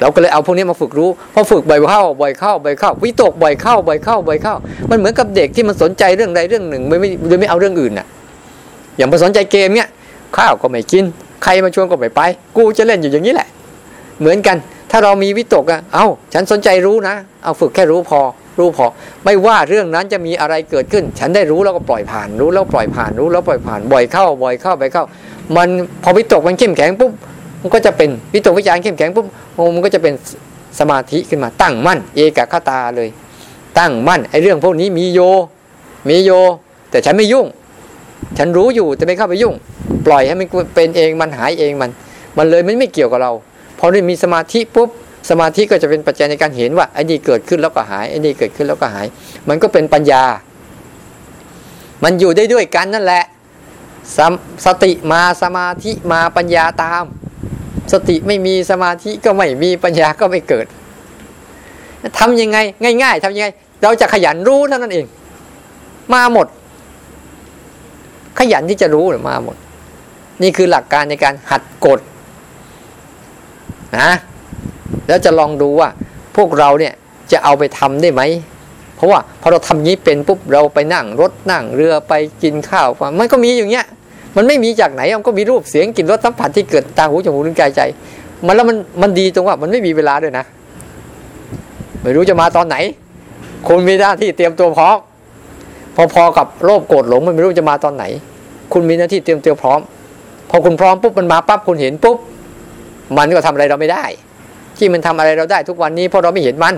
[0.00, 4.54] เราก็เลยเอาพวกนี้มาฝึกรู้พอฝึกบ่อยเข้าบ่อยเข้าบ่อยเข้า วิตกบ่อยเข้าบ่อยเข้าบ่อยเข้า
[4.90, 8.06] มันเหมือนกับเด็กที่มันสนใจเรื่องใดเรื่องหนึ่งไม่ไม่โดยไม่เอาเรื่องอื่นน่ะ
[8.96, 9.88] อย่างมาสนใจเกมเนี้ย
[10.36, 11.04] ข้าวก็ไม่กิน
[11.42, 12.20] ใครมาชวนก็ไม่ไป
[12.56, 13.48] กูจะเล่นอยู่อย่างนี้แหละ
[14.20, 14.56] เหมือนกัน
[14.90, 16.04] ถ้าเรามีวิตกอะเอา
[16.34, 17.14] ฉันสนใจรู้นะ
[17.44, 18.20] เอาฝึกแค่รู้พอ
[18.58, 18.86] รู้พอ
[19.24, 25.04] ไม่ว่าเรื่องนั้นจะมีอะไรเกิดขึ้น ฉันได้รู้แล้วก็ปล่อยผ่าน รู้แล้วปล่อยผ่านรู้แล้วปล่อยผ่านบ่อยเข้าบ่อยเข้าบ่อยเข้า
[25.56, 25.68] มัน
[26.02, 27.12] พอวิตกมันเข้มแข็งปุ๊บ
[27.62, 29.26] มันก็จะเป็นวิตกวิจารเข้มแข็งปุ๊บ
[29.74, 30.14] มันก็จะเป็น
[30.78, 33.08] สมาธิขึ้นมาตั้งมั่น เอกคตาเลย
[33.78, 35.20] ตั้งมั่นไอ้เรื่องพวกนี้มีโย
[36.08, 36.30] มีโย
[36.90, 37.46] แต่ฉันไม่ยุ่ง
[38.38, 39.54] ฉันรู้อยู่แต่ไม่เข้าไปยุ่ง
[40.06, 41.90] ปล่อยให้มันเป็นเองมันหายเองมัน
[42.36, 43.32] มันเลยมันไม่เกี่ยวกับเรา
[43.78, 44.88] พอได้มีสมาธิปุ๊บ
[45.28, 49.06] สมาธิก็จะเป็นปัจจัยในการเห็นว่าไอ้นี่เกิดขึ้นแล้วก็หายไอ้นี่เกิดขึ้นแล้วก็หาย
[49.48, 50.24] มันก็เป็นปัญญา
[52.04, 53.24] มันอยู่ได้ด้วยกันนั่นแหละ
[54.16, 54.18] ส
[54.66, 57.04] สติมาสมาธิมาปัญญาตาม
[57.92, 60.66] สติไม่มีสมาธิก็ไม่มีปัญญาก็ไม่เกิด
[62.18, 62.58] ทำยังไง
[63.02, 63.48] ง่าย ๆทำยังไง
[63.82, 65.06] เราจะขยันรู้เท่านั้นเอง
[66.14, 66.46] มาหมด
[68.38, 69.56] ขยันที่จะรู้มาหมด
[70.42, 72.00] นี่คือหลักการในการหัดกด
[73.98, 74.10] นะ
[75.08, 75.88] แล้วจะลองดูว่า
[76.36, 76.94] พวกเราเนี่ย
[77.32, 78.22] จะเอาไปทำได้ไหม
[78.96, 82.88] เพราะว่าพอเราทำนี้เป็นปุ๊บเราไปนั่งรถนั่งเรือไปกินข้าว
[83.18, 83.86] มันก็มีอย่างเงี้ย
[84.36, 87.80] มันไม่มีจากไหนมันก็มีรูปเสียงกลิ่นรสสัมผัสที่เกิดตาหูจมูกลิ้นกายใจ
[88.46, 90.44] มันแล้วมันมันดีตรงว่ามันไม่มีเวลาด้วยนะ
[92.02, 92.76] ไม่รู้จะมาตอนไหน
[93.66, 94.96] คุณมีหน้าที่เตรียมตัวพร้อม
[96.14, 98.04] พอๆกับโลภโกรธหลงมันไม่รู้จะมาตอนไหน
[98.72, 99.80] คุณมีหน้าที่เตรียมตัวพร้อม
[100.50, 102.16] พอคุณพร้อมปุ๊บมันมาปั๊บคุณเห็นปุ๊บ
[103.16, 104.04] มันก็ทำอะไรเราไม่ได้
[104.78, 106.74] ที่มันทำอะไรเราได้ทุกวันนี้เพราะเราไม่เห็นมัน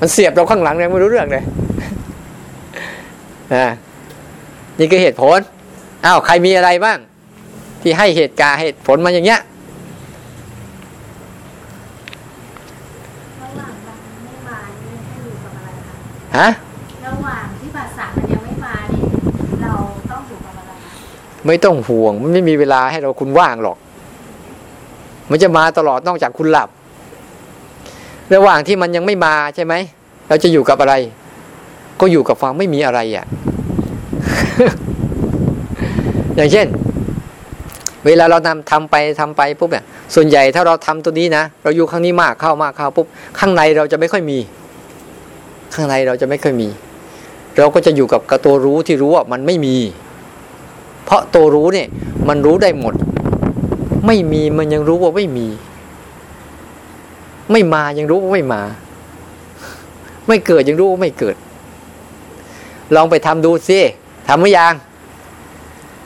[0.00, 1.44] มันเสียบเราข้างหลังเลยไม่รู้เรื่องเลย
[3.54, 3.66] อ่า
[4.78, 5.38] นี่คือเหตุผล
[6.04, 6.98] อ้าวใครมีอะไรบ้าง
[7.82, 9.40] ที่ให้เหตุการณ์เหตุผลมาอย่างเงี้ย
[16.38, 16.48] ฮะ
[17.06, 19.04] ระหว่างที่ภาษามันยังไม่มาเนี่ย
[19.62, 19.72] เรา
[20.10, 20.72] ต้องอยู่กับอะไร
[21.46, 23.76] ไม่ต้องห่วงมันไม่มีเวลาให้เราคุณว่างหรอก
[25.32, 26.68] มันจะมาตลอดนอกจากคุณหลับ
[28.34, 29.74] ระหว่างที่มันยังไม่มาใช่ไหม
[30.28, 30.94] เราจะอยู่กับอะไร
[32.00, 33.26] ก็อยู่กับความไม่มีอะไรอะ่ะ
[36.36, 36.66] อย่างเช่น
[38.06, 43.06] เวลาเราทำทำไปทำไปปุ๊บเนี่ย ส่วนใหญ่ถ้าเราทำตัวนี้นะ เราอยู่ข้างนี้มากเข้ามากเข้าปุ๊บ
[43.38, 44.38] ข้างในเราจะไม่ค่อยมี
[45.74, 46.68] ข้างในเราจะไม่เคยมี
[47.58, 49.76] เราก็จะอยู่กับกับตัวรู้ที่รู้ว่ามันไม่มี
[51.04, 51.88] เพราะตัวรู้เนี่ย
[52.28, 52.94] มันรู้ได้หมด
[54.06, 55.48] ไม่มีมันยังรู้ว่าไม่มี
[57.52, 58.62] ไม่มายังรู้ว่าไม่มา
[60.28, 61.36] ไม่เกิดยังรู้ว่าไม่เกิด
[62.94, 63.80] ลองไปทำดูสิ
[64.28, 64.74] ทำหรือยัง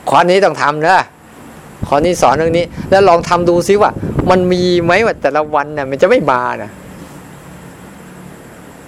[0.09, 0.97] ข้อนี้ต้องทำนะ
[1.87, 3.91] ข้อนี้สอนเรื่องนี้ แล้วลองทำดูซิว่า
[4.29, 6.71] มันมีไหมว่าแต่ละวันนี่ยมันจะไม่มานะ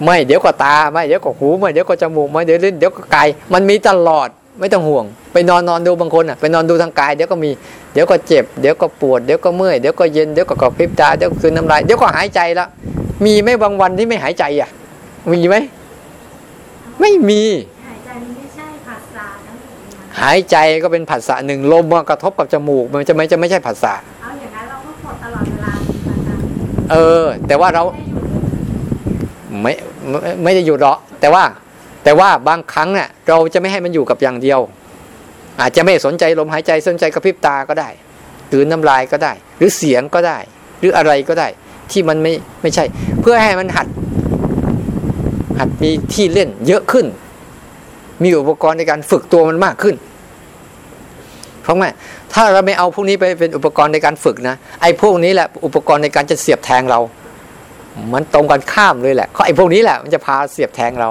[0.04, 4.28] ไม่เดี๋ยวก็ตาไม่เดี๋ยวก็หูไม่เดี๋ยวก็จมูกไม่เดี๋ยวลิ้นเดี๋ยวก็กายมันมีตลอด
[4.60, 7.50] ไม่ต้องห่วง ไปนอนนอนดูบางคนอะไปนอนดูทางกายเดี๋ยวก็มี
[7.92, 12.68] เดี๋ยวก็เจ็บ เดี๋ยวก็ปวด เดี๋ยวก็เมื่อย เดี๋ยวก็เย็น เดี๋ยวก็กระพริบตา เดี๋ยวคืนน้ำลาย เดี๋ยวก็หายใจแล้ว
[13.24, 14.70] มีไหมบางวันที่ไม่หายใจอะ
[15.32, 15.56] มีไหม
[17.00, 17.42] ไม่มี
[17.86, 19.26] หายใจไม่ใช่ผัสสะ
[20.20, 25.72] หายใจก็เป็นผัสสะหนึ่งลมมากระทบกับจมูก มันจะไม่จะไม่ใช่ผัสสะเอาอย่างนั้นเราก็กดตลอดเวลา
[26.90, 27.82] เออ แต่ว่าเรา
[29.62, 29.72] ไม่
[30.42, 31.42] ไม่ได้หยุดหรอกแต่ว่า
[32.04, 34.60] แต่ว่าบางครั้งเนี่ยเราจะไม่ให้มันอยู่กับอย่างเดียว
[35.60, 37.88] อาจจะไม่สนใจลมหายใจสนใจกระพริบตาก็ได้
[38.52, 40.38] ตื่นน้ำลายก็ได้ หรือเสียงก็ได้
[40.80, 41.48] หรืออะไรก็ได้
[41.90, 42.32] ที่มันไม่
[42.62, 42.84] ไม่ใช่
[43.20, 43.86] เพื่อให้มันหัด
[45.58, 47.06] หัดมีที่เล่นเยอะขึ้น
[48.22, 49.94] มีอุปกรณ์ในการฝึกตัวมันมากขึ้น
[51.62, 51.84] เพราะไง
[52.32, 57.00] ถ้าเราไม่เอาพวกนี้ไปเป็นอุปกรณ์ในการฝึกนะไอ้พวกนี้แหละอุปกรณ์ในการจะเสียบแทงเรา
[58.14, 61.08] มันตรงกันข้ามเลยแหละเขาไอ้พวกนี้แหละมันจะพาเสียบแทงเรา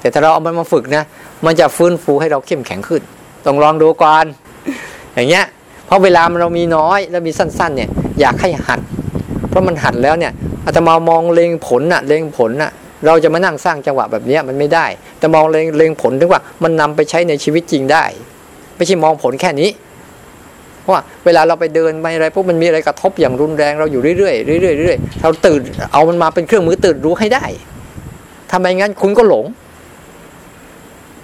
[0.00, 1.04] แต่ถ้าเราเอามันมาฝึกนะ
[1.46, 3.02] มันจะฟื้นฟูให้เราเข้มแข็งขึ้น
[3.46, 4.24] ต้องลองดูก่อน
[5.14, 5.44] อย่างเงี้ย
[5.86, 7.88] เพราะเวลามันเรามีน้อยแล้วมีสั้น ๆ เนี่ย
[8.20, 8.80] อยากให้หัด
[9.48, 10.32] เพราะมันหัดแล้วเนี่ย
[10.64, 12.70] อาจะมามองเล็งผลน่ะเล็งผลน่ะ
[13.06, 14.86] เราจะมานั่งสร้างจังหวะแบบนี้มันไม่ได้
[15.18, 18.04] แต่มองเล็งเล็งผลถึงว่ามันนำไปใช้ในชีวิตจริงได้
[18.76, 19.70] ไม่ใช่มองผลแค่นี้
[20.80, 25.60] เพราะว่าเวลาเราไปเดินไปอะไรพวกมันมีอะไรกระทบอย่างรุนแรงเราอยู่เรื่อยๆเรื่อยๆเรื่อยๆเราตื่น
[25.92, 27.44] เอามันมาเป็นเครื่องมือตื่นรู้ให้ได้
[28.52, 29.44] ทำไมงั้นคุณก็หลง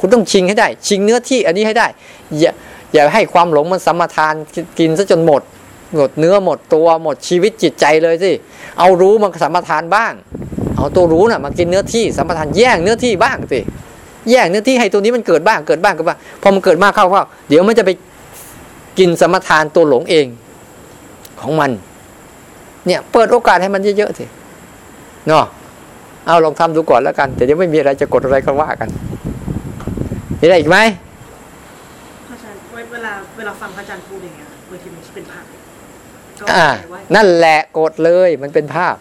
[0.01, 1.87] คุณต้องชิงให้ได้ ชิงเนื้อที่อันนี้ให้ได้
[2.39, 2.53] อย่า
[2.95, 4.35] อย่าให้ความหลงมันสัมมาทาน
[4.79, 5.43] กินซะจนหมด
[5.97, 8.33] หมดเนื้อหมดตัวหมดชีวิตจิตใจเลยสิ
[8.79, 10.13] เอารู้มันสัมมาทานบ้าง
[10.77, 13.61] เอาตัวรู้น่ะมากินเนื้อที่สัมมาทานแย่งเนื้อที่บ้างสิ
[14.31, 17.91] แย่งเนื้อที่ให้ตัวนี้มันเกิดบ้างเกิดบ้างก็บ้างพอมันเกิดมากเข้าเข้าเดี๋ยวมันจะไป
[18.99, 20.27] กินสมทานตัวหลงเอง
[21.41, 21.71] ของมัน
[22.87, 24.25] เนี่ยเปิดโอกาสให้มันเยอะๆสิ
[25.29, 25.45] เนาะ
[26.27, 28.89] เอาลองทำดูก่อนแล้วกันแต่ยังไม่มีอะไรจะกดอะไรก็ว่ากัน
[30.41, 30.78] มีอะไรอีกไหม
[32.30, 32.61] อาจารย์
[32.93, 35.45] เวลาเวลาฟังพระอาจารย์พูดอย่างเงี้ยบางทีมันเป็นภาพ
[36.53, 36.66] อ่า
[37.14, 38.95] นั่นแหละกดเลยมันเป็นภาพ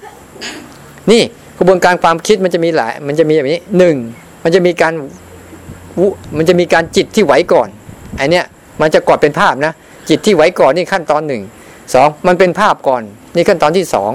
[1.12, 1.22] นี่
[1.58, 3.96] กระบวนการความคิดมันจะมีหลาย มันจะมีแบบนี้หนึ่ง
[4.44, 4.94] มันจะมีการ
[6.38, 7.68] มันจะมีการจิตที่ไหวก่อน
[8.18, 8.46] ไอเนี้ย
[8.82, 9.74] มันจะกอดเป็นภาพนะ
[10.10, 11.42] จิตที่ไว้ก่อนนี่ขั้นตอนหนึ่ง
[11.94, 13.02] สองมันเป็นภาพก่อน
[13.36, 14.12] นี่ขั้นตอนที่สอง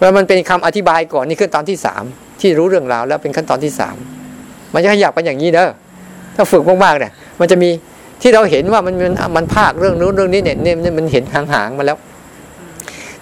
[0.00, 2.02] แล้วมันเป็นคำอธิบายก่อนนี่ขั้นตอนที่สาม
[2.40, 3.96] ที่รู้เรื่องราวแล้วเป็นขั้นตอนที่สาม
[4.72, 5.68] มันจะขยับไปอย่างนี้เด้อ
[6.38, 7.70] ถ้าฝึกมากๆเนี่ย มันจะมี
[8.22, 11.98] ที่เราเห็นว่ามันมันมันภาคเรื่องนู้นเรื่องนี้เนี่ยเนี่ยเนี่ยมันเห็นห่างๆมาแล้ว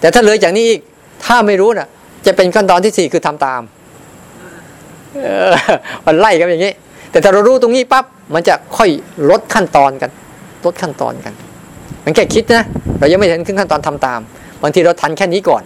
[0.00, 0.80] แต่ถ้าเลยจากนี้อีก
[1.24, 1.88] ถ้าไม่รู้น่ะ
[2.26, 3.60] จะเป็นขั้นตอนที่สี่คือทำตาม
[5.22, 5.52] เออ
[6.06, 6.72] มันไล่กันอย่างนี้
[7.10, 8.04] แต่ถ้าเรารู้ตรงนี้ปั๊บ
[8.34, 8.90] มันจะค่อย
[9.30, 10.10] ลดขั้นตอนกัน
[10.64, 11.32] ลดขั้นตอนกัน
[12.04, 12.64] มันแค่คิดนะ
[12.98, 14.20] เรายังไม่ถึงขึ้นขั้นตอนทำตาม
[14.62, 15.62] บางทีเราทันแค่นี้ก่อน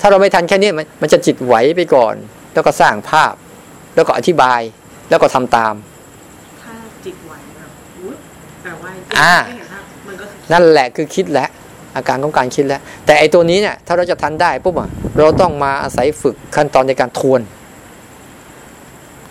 [0.00, 2.14] ถ้าเราไม่ทันแค่นี้มันมันจะจิตไหวไปก่อน
[2.54, 3.34] แล้วก็สร้างภาพ
[3.94, 4.60] แล้วก็อธิบาย
[5.10, 5.74] แล้วก็ทำตาม
[6.62, 8.16] ถ้าจิตไหวแบบอุ๊ย
[8.62, 8.90] แต่ว่า
[9.20, 11.48] อ่าไม่เห็นภาพมันก็คือนั่นแหละคือคิดแล้ว
[11.96, 17.40] อาการของการคิดแล้ว แต่ไอตัวนี้เนี่ยถ้าเราจะทันได้ปุ๊บอะเราต้องมาอาศัยฝึกขั้นตอนในการทวน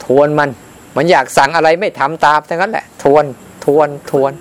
[0.05, 0.49] ทวนมัน
[0.95, 3.25] มันอยากสั่งอะไรไม่ทำตามทั้งนั้นแหละ ทวน
[3.65, 4.31] ทวน ทวน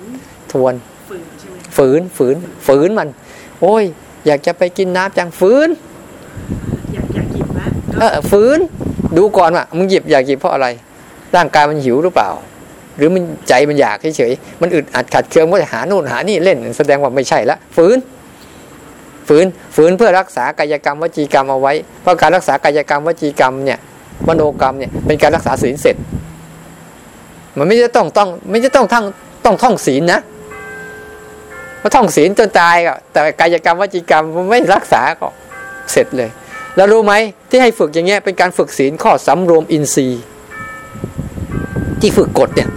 [0.52, 0.74] ทวน
[1.08, 2.36] ฝืนใช่ไหมฝืน ฝืน
[2.66, 3.08] ฝืนมัน
[3.60, 3.84] โอ้ย
[4.26, 5.68] อยากจะไปกินน้ำจังฝืน
[6.92, 7.66] อยากอยากหยิบนะ
[7.98, 8.58] เออฝืน
[9.16, 10.66] ดูก่อนว่ามึงหยิบอยากหยิบเพราะอะไร
[11.36, 12.30] ร่างกายมันหิวหรือเปล่า
[12.96, 17.98] หรือมันใจมันอยากเฉยๆมันอึดอัดขัดเคืองว่าจะหาโน่นหานี่เล่น แสดงว่าไม่ใช่ละฝืน
[19.28, 21.72] ฝืนฝืนเพื่อรักษากายกรรมวจีกรรมเอาไว้
[22.02, 23.78] เพราะการรักษากายกรรมวจีกรรมเนี่ย
[24.28, 25.96] มโนกรรมเนี่ยเป็นการรักษาศีลเสร็จ
[27.56, 29.04] มันไม่จะต้องต้องไม่จะต้องทั้ง
[29.44, 30.20] ต้องท่องศีลนะ
[31.78, 35.28] เพราท่องศีลจนตายก็แต่กายกรรมวจีกรรมมันไม่รักษาก็
[35.92, 36.30] เสร็จเลย
[36.76, 37.12] แล้วรู้ไหม
[37.50, 40.22] ที่ให้ฝึกอย่างเงี้ยเป็นการฝึกศีลข้อสำรวมอินทรีย์
[42.02, 42.68] ที่ฝึกกฎเนี่ย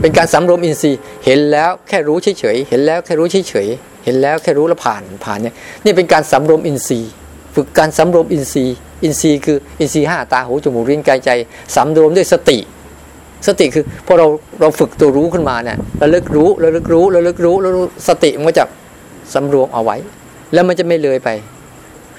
[0.00, 5.54] เป็นการสำรวมอินทรีย์เห็นแล้วแค่รู้เฉยๆเห็นแล้วแค่รู้เฉยๆเห็นแล้วแค่รู้แล้วผ่านผ่านเนี่ย
[5.84, 7.10] นี่เป็นการสำรวมอินทรีย์
[7.54, 11.30] ฝึกการสำรวมอินทรีย์ อินทรีย์คืออินทรีย์ห้าตาหูจมูกลิ้นกายใจ
[11.76, 12.58] สำรวมด้วยสติ
[13.46, 14.26] สติคือพอเรา
[14.60, 18.64] เราฝึกตัวรู้ขึ้นมาเนี่ยระลึกรู้ระลึกรู้ระลึกรู้แล้วรู้สติมันก็จะ
[19.34, 19.96] สำรวมเอาไว้
[20.52, 21.28] แล้วมันจะไม่เลยไป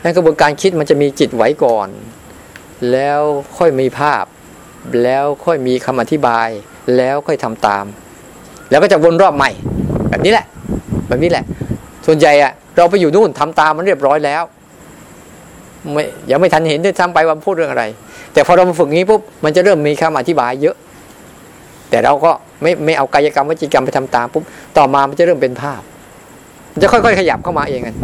[0.01, 1.87] ในกระบวนการคิดมันจะมีจิตไหวก่อน
[2.91, 3.21] แล้ว
[3.57, 4.23] ค่อยมีภาพ
[5.03, 6.47] แล้วค่อยมีคำอธิบาย
[6.97, 7.85] แล้วค่อยทำตาม
[8.69, 9.51] แล้วก็จะวนรอบใหม่
[10.09, 10.45] แบบนี้แหละ
[11.07, 11.43] แบบนี้แหละ
[12.05, 14.43] ส่วนใหญ่อะเราไปอยู่นู่นทำตามมันเรียบร้อยแล้ว
[15.93, 17.85] ไม่ยังไม่ทันเห็นด้วยซ้ำไปว่าพูดเรื่องอะไร
[18.33, 20.75] แต่พอเรามาฝึกงี้ปุ๊บมันจะเริ่มมีคำอธิบายเยอะ
[21.89, 22.31] แต่เราก็
[22.61, 24.43] ไม่ไม่เอากายกรรมวจีกรรมไปทำตามปุ๊บ
[24.77, 25.81] ต่อมามันจะเริ่มเป็นภาพ
[26.73, 27.95] มันจะค่อยๆขยับเข้ามาเองกัน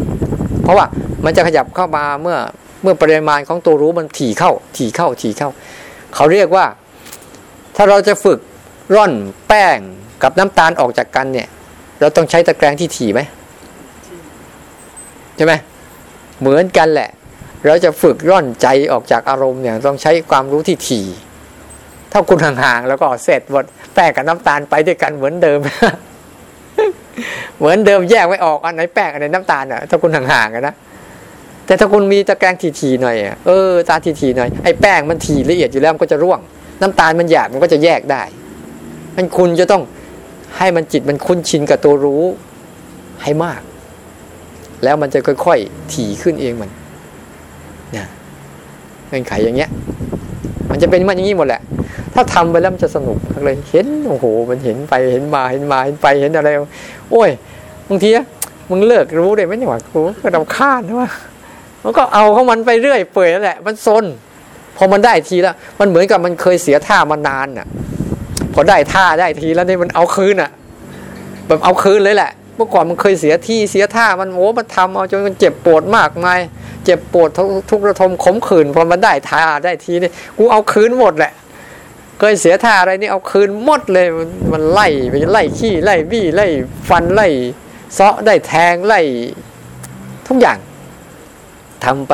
[0.63, 0.85] เพราะว่า
[1.25, 2.37] มันจะขยับเข้ามาเมื่อ
[2.81, 5.49] เมื่อปริมาณของตัวรู้มันถี่เข้า ถี่เข้าถี่เข้า
[6.15, 6.65] เขาเรียกว่า
[7.75, 8.39] ถ้าเราจะฝึก
[8.95, 9.13] ร่อน
[9.47, 9.77] แป้ง
[10.23, 11.47] กับน้ำตาลออกจากกันเนี่ย
[11.99, 13.21] เราต้องใช้ตะแกรงที่ถี่ไหม
[15.35, 15.53] ใช่ไหม
[16.39, 17.09] เหมือนกันแหละ
[17.65, 21.05] เราจะฝึกร่อนใจออกจากอารมณ์เนี่ยต้องใช้ความรู้ที่ถี่
[22.11, 25.59] ถ้าคุณห่างๆแล้วก็เสร็จหมดแป้งกับน้ำตาลไปด้วยกันเหมือนเดิม
[27.57, 30.75] เหมือนเดิมแยกไม่ออกอันไหนแป้งอันไหนน้ำตาลอะถ้าคุณห่างๆอะนะ
[31.71, 33.15] แต่ถ้าคุณมีตะแกรงถี่ๆหน่อย
[33.45, 36.39] เออตาถี่ๆหน่อยไอ้แป้งมันถี่ละเอียดอยู่แล้วมันก็จะร่วง
[36.81, 38.23] น้ำตาลมันหยาบมันก็จะแยกได้
[39.15, 39.81] มันคุณจะต้อง
[40.57, 42.23] ให้มันจิตมันคุ้นชินกับตัวรู้
[43.23, 43.61] ให้มาก
[44.83, 46.69] แล้วมันจะค่อยๆถี่ขึ้นเองมัน
[47.97, 48.07] นะ
[49.09, 49.69] เงื่อนไขอย่างเงี้ย
[50.69, 51.61] มันจะเป็นมันอย่างนี้หมดแหละ
[52.13, 56.49] ถ้าทำไปแล้วมันจะสนุกเลยเห็นโอ้โห มันเห็นไปเห็นมาเห็นมาเห็นไปเห็นอะไร
[57.11, 57.29] โอ้ย
[57.89, 58.09] บางที
[58.69, 61.09] มึงเลิกรู้เลยไหมเนี่ยว่ากูก็ดำคาญนะว่า
[61.83, 64.05] มันก็เอาของมันไปเรื่อยเปื่อยนั่นแหละ มันซน
[64.77, 67.67] พอมันได้ทีแล้ว มันเหมือนกับมันเคยเสียท่ามานานน่ะ
[68.53, 70.51] พอได้ท่าได้ทีแล้วนี่มันเอาคืนอะ
[71.47, 76.39] แบบเอาคืนเลยแหละ เมื่อก่อนมันเคยเสียที่เสียท่ามันโอ้มันทำเอาจนมันเจ็บปวดมากมาย
[76.85, 77.29] เจ็บปวด
[77.69, 81.33] ทุกกระทมขมขื่นพอมันได้ท่าได้ทีนี่กูเอาคืนหมดแหละ
[82.19, 86.47] เคยเสียท่าอะไรนี่เอาคืนหมดเลยมันมันไล่ไปไล่ขี้ไล่บี้ไล่
[86.89, 87.27] ฟันไล่
[87.93, 89.01] เซาะได้แทงไล่
[90.27, 90.57] ทุกอย่าง
[91.85, 92.13] ทำไป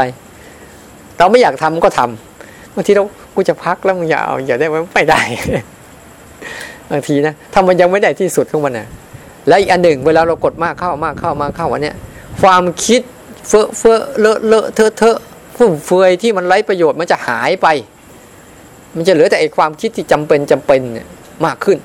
[1.17, 3.03] เราไม่อยากทำก็ทำบางทีเรา
[3.35, 5.21] กูจะพักแล้วมึงอย่าเอาอย่าได้ไม่ได้
[6.91, 8.87] บางทีนะถ้ามันยังไม่ได้ที่สุดของมันนะ
[9.47, 11.95] แล้วอีกอันหนึ่งเวลาเรากดมากเข้ามากเข้ามากเข้าวันเนี้ย
[12.41, 13.01] ความคิด
[13.47, 15.17] เฟ้อเฟ้อเลอะเลอะเทอะเทอะ
[15.57, 17.67] ฟุ่มเฟือยที่มันไร้ประโยชน์มันจะหายไป
[18.95, 21.07] มันจะเหลือแต่ไอ้ความคิดที่จำเป็นจำเป็นเนี่ย
[21.45, 21.77] มากขึ้น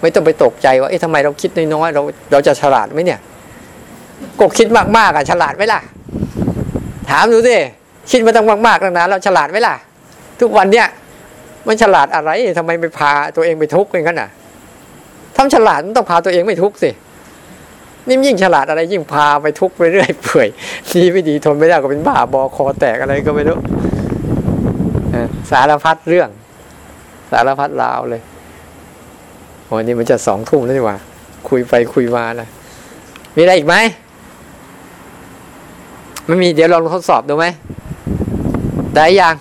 [0.00, 2.02] ไม่ต้องไปตกใจว่าเอ๊ะทำไมเราคิดน้อยๆเรา
[2.32, 3.20] เราจะฉลาดไหมเนี่ย
[4.40, 4.66] กคิด
[4.96, 5.80] มากๆอะฉลาดไหมล่ะ
[7.10, 7.56] ถามดูสิ
[8.10, 9.74] คิดมาตั้งมากๆตั้งนานเราฉลาดไหมล่ะ
[10.40, 10.88] ทุกวันเนี่ย
[11.66, 14.30] มันฉลาดอะไรทำไมไปพาตัวเองไปทุกข์อย่างนั้นอะ
[15.36, 16.90] ทำฉลาดมันต้องพาตัวเองไม่ทุกข์สิ
[18.06, 20.48] นี่ยิ่งฉลาดอะไรยิ่งพาไปทุกข์ไปเรื่อยเปื่อย
[20.92, 23.58] ดีไม่ดีทนไม่ได้ก็เป็นบ้าบอคอแตกอะไรก็ไม่รู้
[25.50, 26.28] สารพัดเรื่อง
[27.30, 28.22] สารพัดราวเลย
[29.66, 30.98] โอ้นี่มันจะสองทุ่มแล้วนี่ว่า
[31.48, 32.48] คุยไปคุยมานะ
[33.36, 33.76] มีอะไรอีกไหม
[36.26, 37.46] ไม่มีเดี๋ยวลองทดสอบดูไหม
[38.94, 39.36] ได้ยัง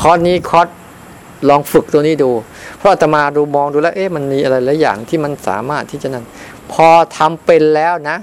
[0.00, 0.68] คอร์สนี้คอร์ส
[1.48, 2.30] ลองฝึกตัวนี้ดู
[2.78, 6.24] เพราะอาตมาดูมองดูแล้ว เอ๊ะมันมีอะไรหลายอย่างที่มันสามารถที่จะนั้น
[6.72, 6.86] พอ
[7.16, 8.16] ทำเป็นแล้วนะ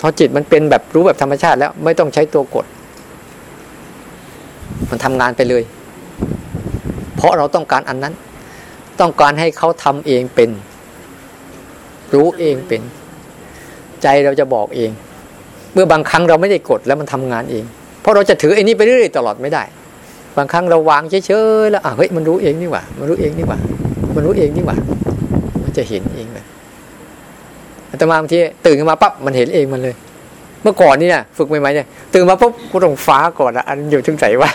[0.00, 2.66] พอจิตมันเป็นแบบรู้แบบธรรมชาติแล้ว ไม่ต้องใช้ตัวกด
[4.90, 5.62] มันทำงานไปเลย
[7.16, 8.14] เพราะเราต้องการอันนั้น
[9.00, 10.50] ต้องการให้เขาทำเองเป็น
[12.14, 12.82] รู้เองเป็น
[14.02, 14.90] ใจเราจะบอกเอง
[15.74, 17.64] เมื่อบางครั้งเราไม่ได้กดแล้วมันทำงานเอง
[18.00, 19.62] เพราะเราจะถือไอ้นี้ไปเรื่อยๆตลอดไม่ได้
[20.36, 21.32] บางครั้งเราวางเฉ
[21.64, 23.58] ยๆแล้วอะเฮ้ยมันรู้เองนี่หว่า มันรู้เองนี่หว่า
[24.14, 24.76] มันรู้เองนี่หว่า
[25.64, 26.44] มันจะเห็นเองเลย
[27.90, 29.94] อาตมาบางทีตื่นขึ้นมาปั๊บมันเห็นเองมันเลย
[30.62, 34.50] เมื่อก่อนนี่นะฝึกใหม่ๆเนี่ยตื่นมาปุ๊บกูต้องฟ้าก่อนอะอันอยู่ถึงไหนวะ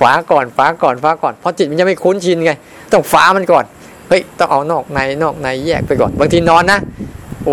[0.00, 2.52] ฟ้าก่อนฟ้าก่อนฟ้าก่อนเพราะจิตมันยังไม่คุ้นชินไง
[2.92, 3.64] ต้องฟ้ามันก่อน
[4.08, 6.78] เฮ้ยต้องเอานอกในนอกในแยกไปก่อน บางทีนอนนะ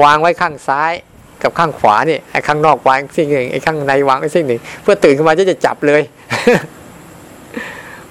[0.04, 0.94] วางไว้ข้างซ้าย
[1.44, 6.02] กับข้างขวาเนี่ยไอ้ข้างนอกวางสิ่งหนึ่งไอ้ข้างในวางไอ้สิ่งหนึ่ง เพื่อตื่นขึ้นมาจะจะจับเลย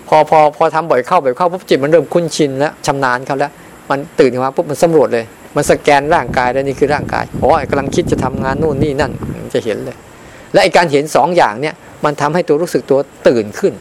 [0.09, 3.53] พอพอพอทำบ่อยเข้าบ่อยเข้าปุ๊บจิตมันเริ่มคุ้นชินแล้วชำนาญเขาแล้ว
[3.91, 5.25] มันตื่นขึ้นมาปุ๊บมันสำรวจเลย
[5.57, 9.13] มันสแกนร่างกายแล้วนี่คือร่างกายอ๋อกำลังคิดจะทำงานนู่นนี่นั่น
[9.43, 9.97] มันจะเห็นเลย
[10.53, 11.75] และไอการเห็นสองอย่างเนี่ย
[12.05, 12.99] มันทำให้ตัวรู้สึกตัว
[13.29, 13.73] ตื่นขึ้น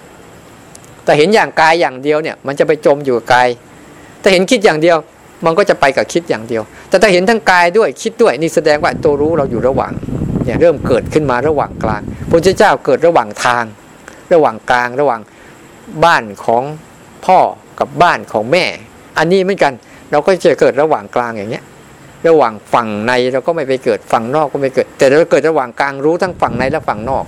[1.06, 3.48] แต่เห็นอย่างกายอย่างเดียวเนี่ย มันจะไปจมอยู่กับกาย
[4.22, 4.98] แต่เห็นคิดอย่างเดียว
[5.46, 9.92] มันก็จะไปกับคิดอย่างเดียว แต่ถ้าเห็นทั้งกายด้วยคิดด้วยนี่แสดงว่าตัวรู้เราอยู่ระหว่าง
[10.46, 13.64] เนี่ยเริ่มเกิดขึ้นมาระหว่างกลางพระเจ้าเกิดระหว่างทาง
[14.34, 15.22] ระหว่างกลางระหว่าง
[16.06, 16.64] บ้านของ
[17.26, 17.40] พ่อ
[17.80, 18.66] กับบ้านของแม่
[19.18, 19.74] อันนี้เหมือนกัน
[20.12, 21.64] เราก็จะเกิดระหว่างกลางอย่างเงี้ย
[22.28, 27.26] ระหว่างฝั่งในเราก็ไม่ไปเกิดฝั่งนอกก็ไม่เกิด แต่เราเกิดระหว่างกลางรู้ทั้งฝั่งในและฝั่งนอก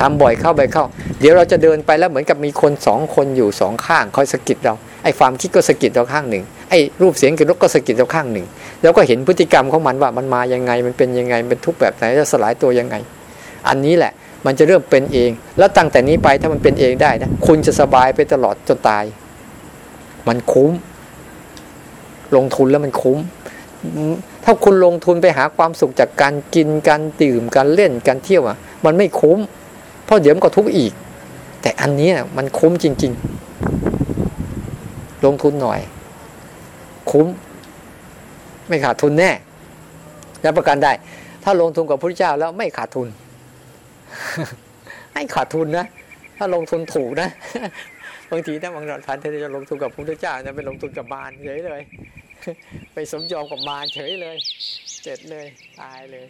[0.00, 0.84] ทำบ่อยเข้าไปเข้า
[1.20, 4.74] เดี๋ยวเราจะเดินไปแล้วเหมือนกับมีคนสองคนอยู่สองข้างคอยสะกิดเรา
[5.06, 8.46] ไอ้ความคิดก็สะกิดเราข้างหนึ่งไอ้รูปเสียงกลิ่นรสก็สะกิดเราข้างหนึ่ง
[8.82, 12.96] แล้วก็เห็นพฤติกรรมของมันว่ามันมายังไงมันเป็นยังไงเป็นทุกแบบไหนจะสลายตัวยังไง
[13.68, 14.12] อันนี้แหละ
[14.46, 19.04] มันจะเริ่มเป็นเอง แล้วตั้งแต่นี้ไปถ้ามันเป็นเองได้นะคุณจะสบายไปตลอดจนตาย
[20.28, 20.70] มันคุ้ม
[22.36, 23.18] ลงทุนแล้วมันคุ้ม
[24.44, 29.38] ถ้าคุณลงทุนไปหาความสุขจากการกินการดื่มการเล่นการเที่ยวอะ มันไม่คุ้ม
[30.04, 30.92] เพราะเดี๋ยวมันก็ทุกข์อีก
[31.62, 33.95] แต่อันนี้มันคุ้มจริง ๆ
[35.26, 35.80] ลงทุนหน่อย
[37.10, 37.26] คุ้ม
[38.68, 39.30] ไม่ขาดทุนแน่
[40.44, 40.92] รับประกันได้
[41.44, 43.08] ถ้าลงทุนกับพระเจ้าแล้วไม่ขาดทุน
[45.12, 45.86] ไม่ขาดทุนนะ
[46.36, 47.28] ถ้าลงทุนถูกนะ
[48.30, 51.82] บางทีถ้าบางท่านที่จะลงทุนกับพระเจ้าจะไปลงทุนกับบานเฉยเลย
[52.94, 54.36] ไปสมยอมกับมารเฉยเลย
[55.02, 55.46] เสร็จเลย
[55.80, 56.26] ตายเลย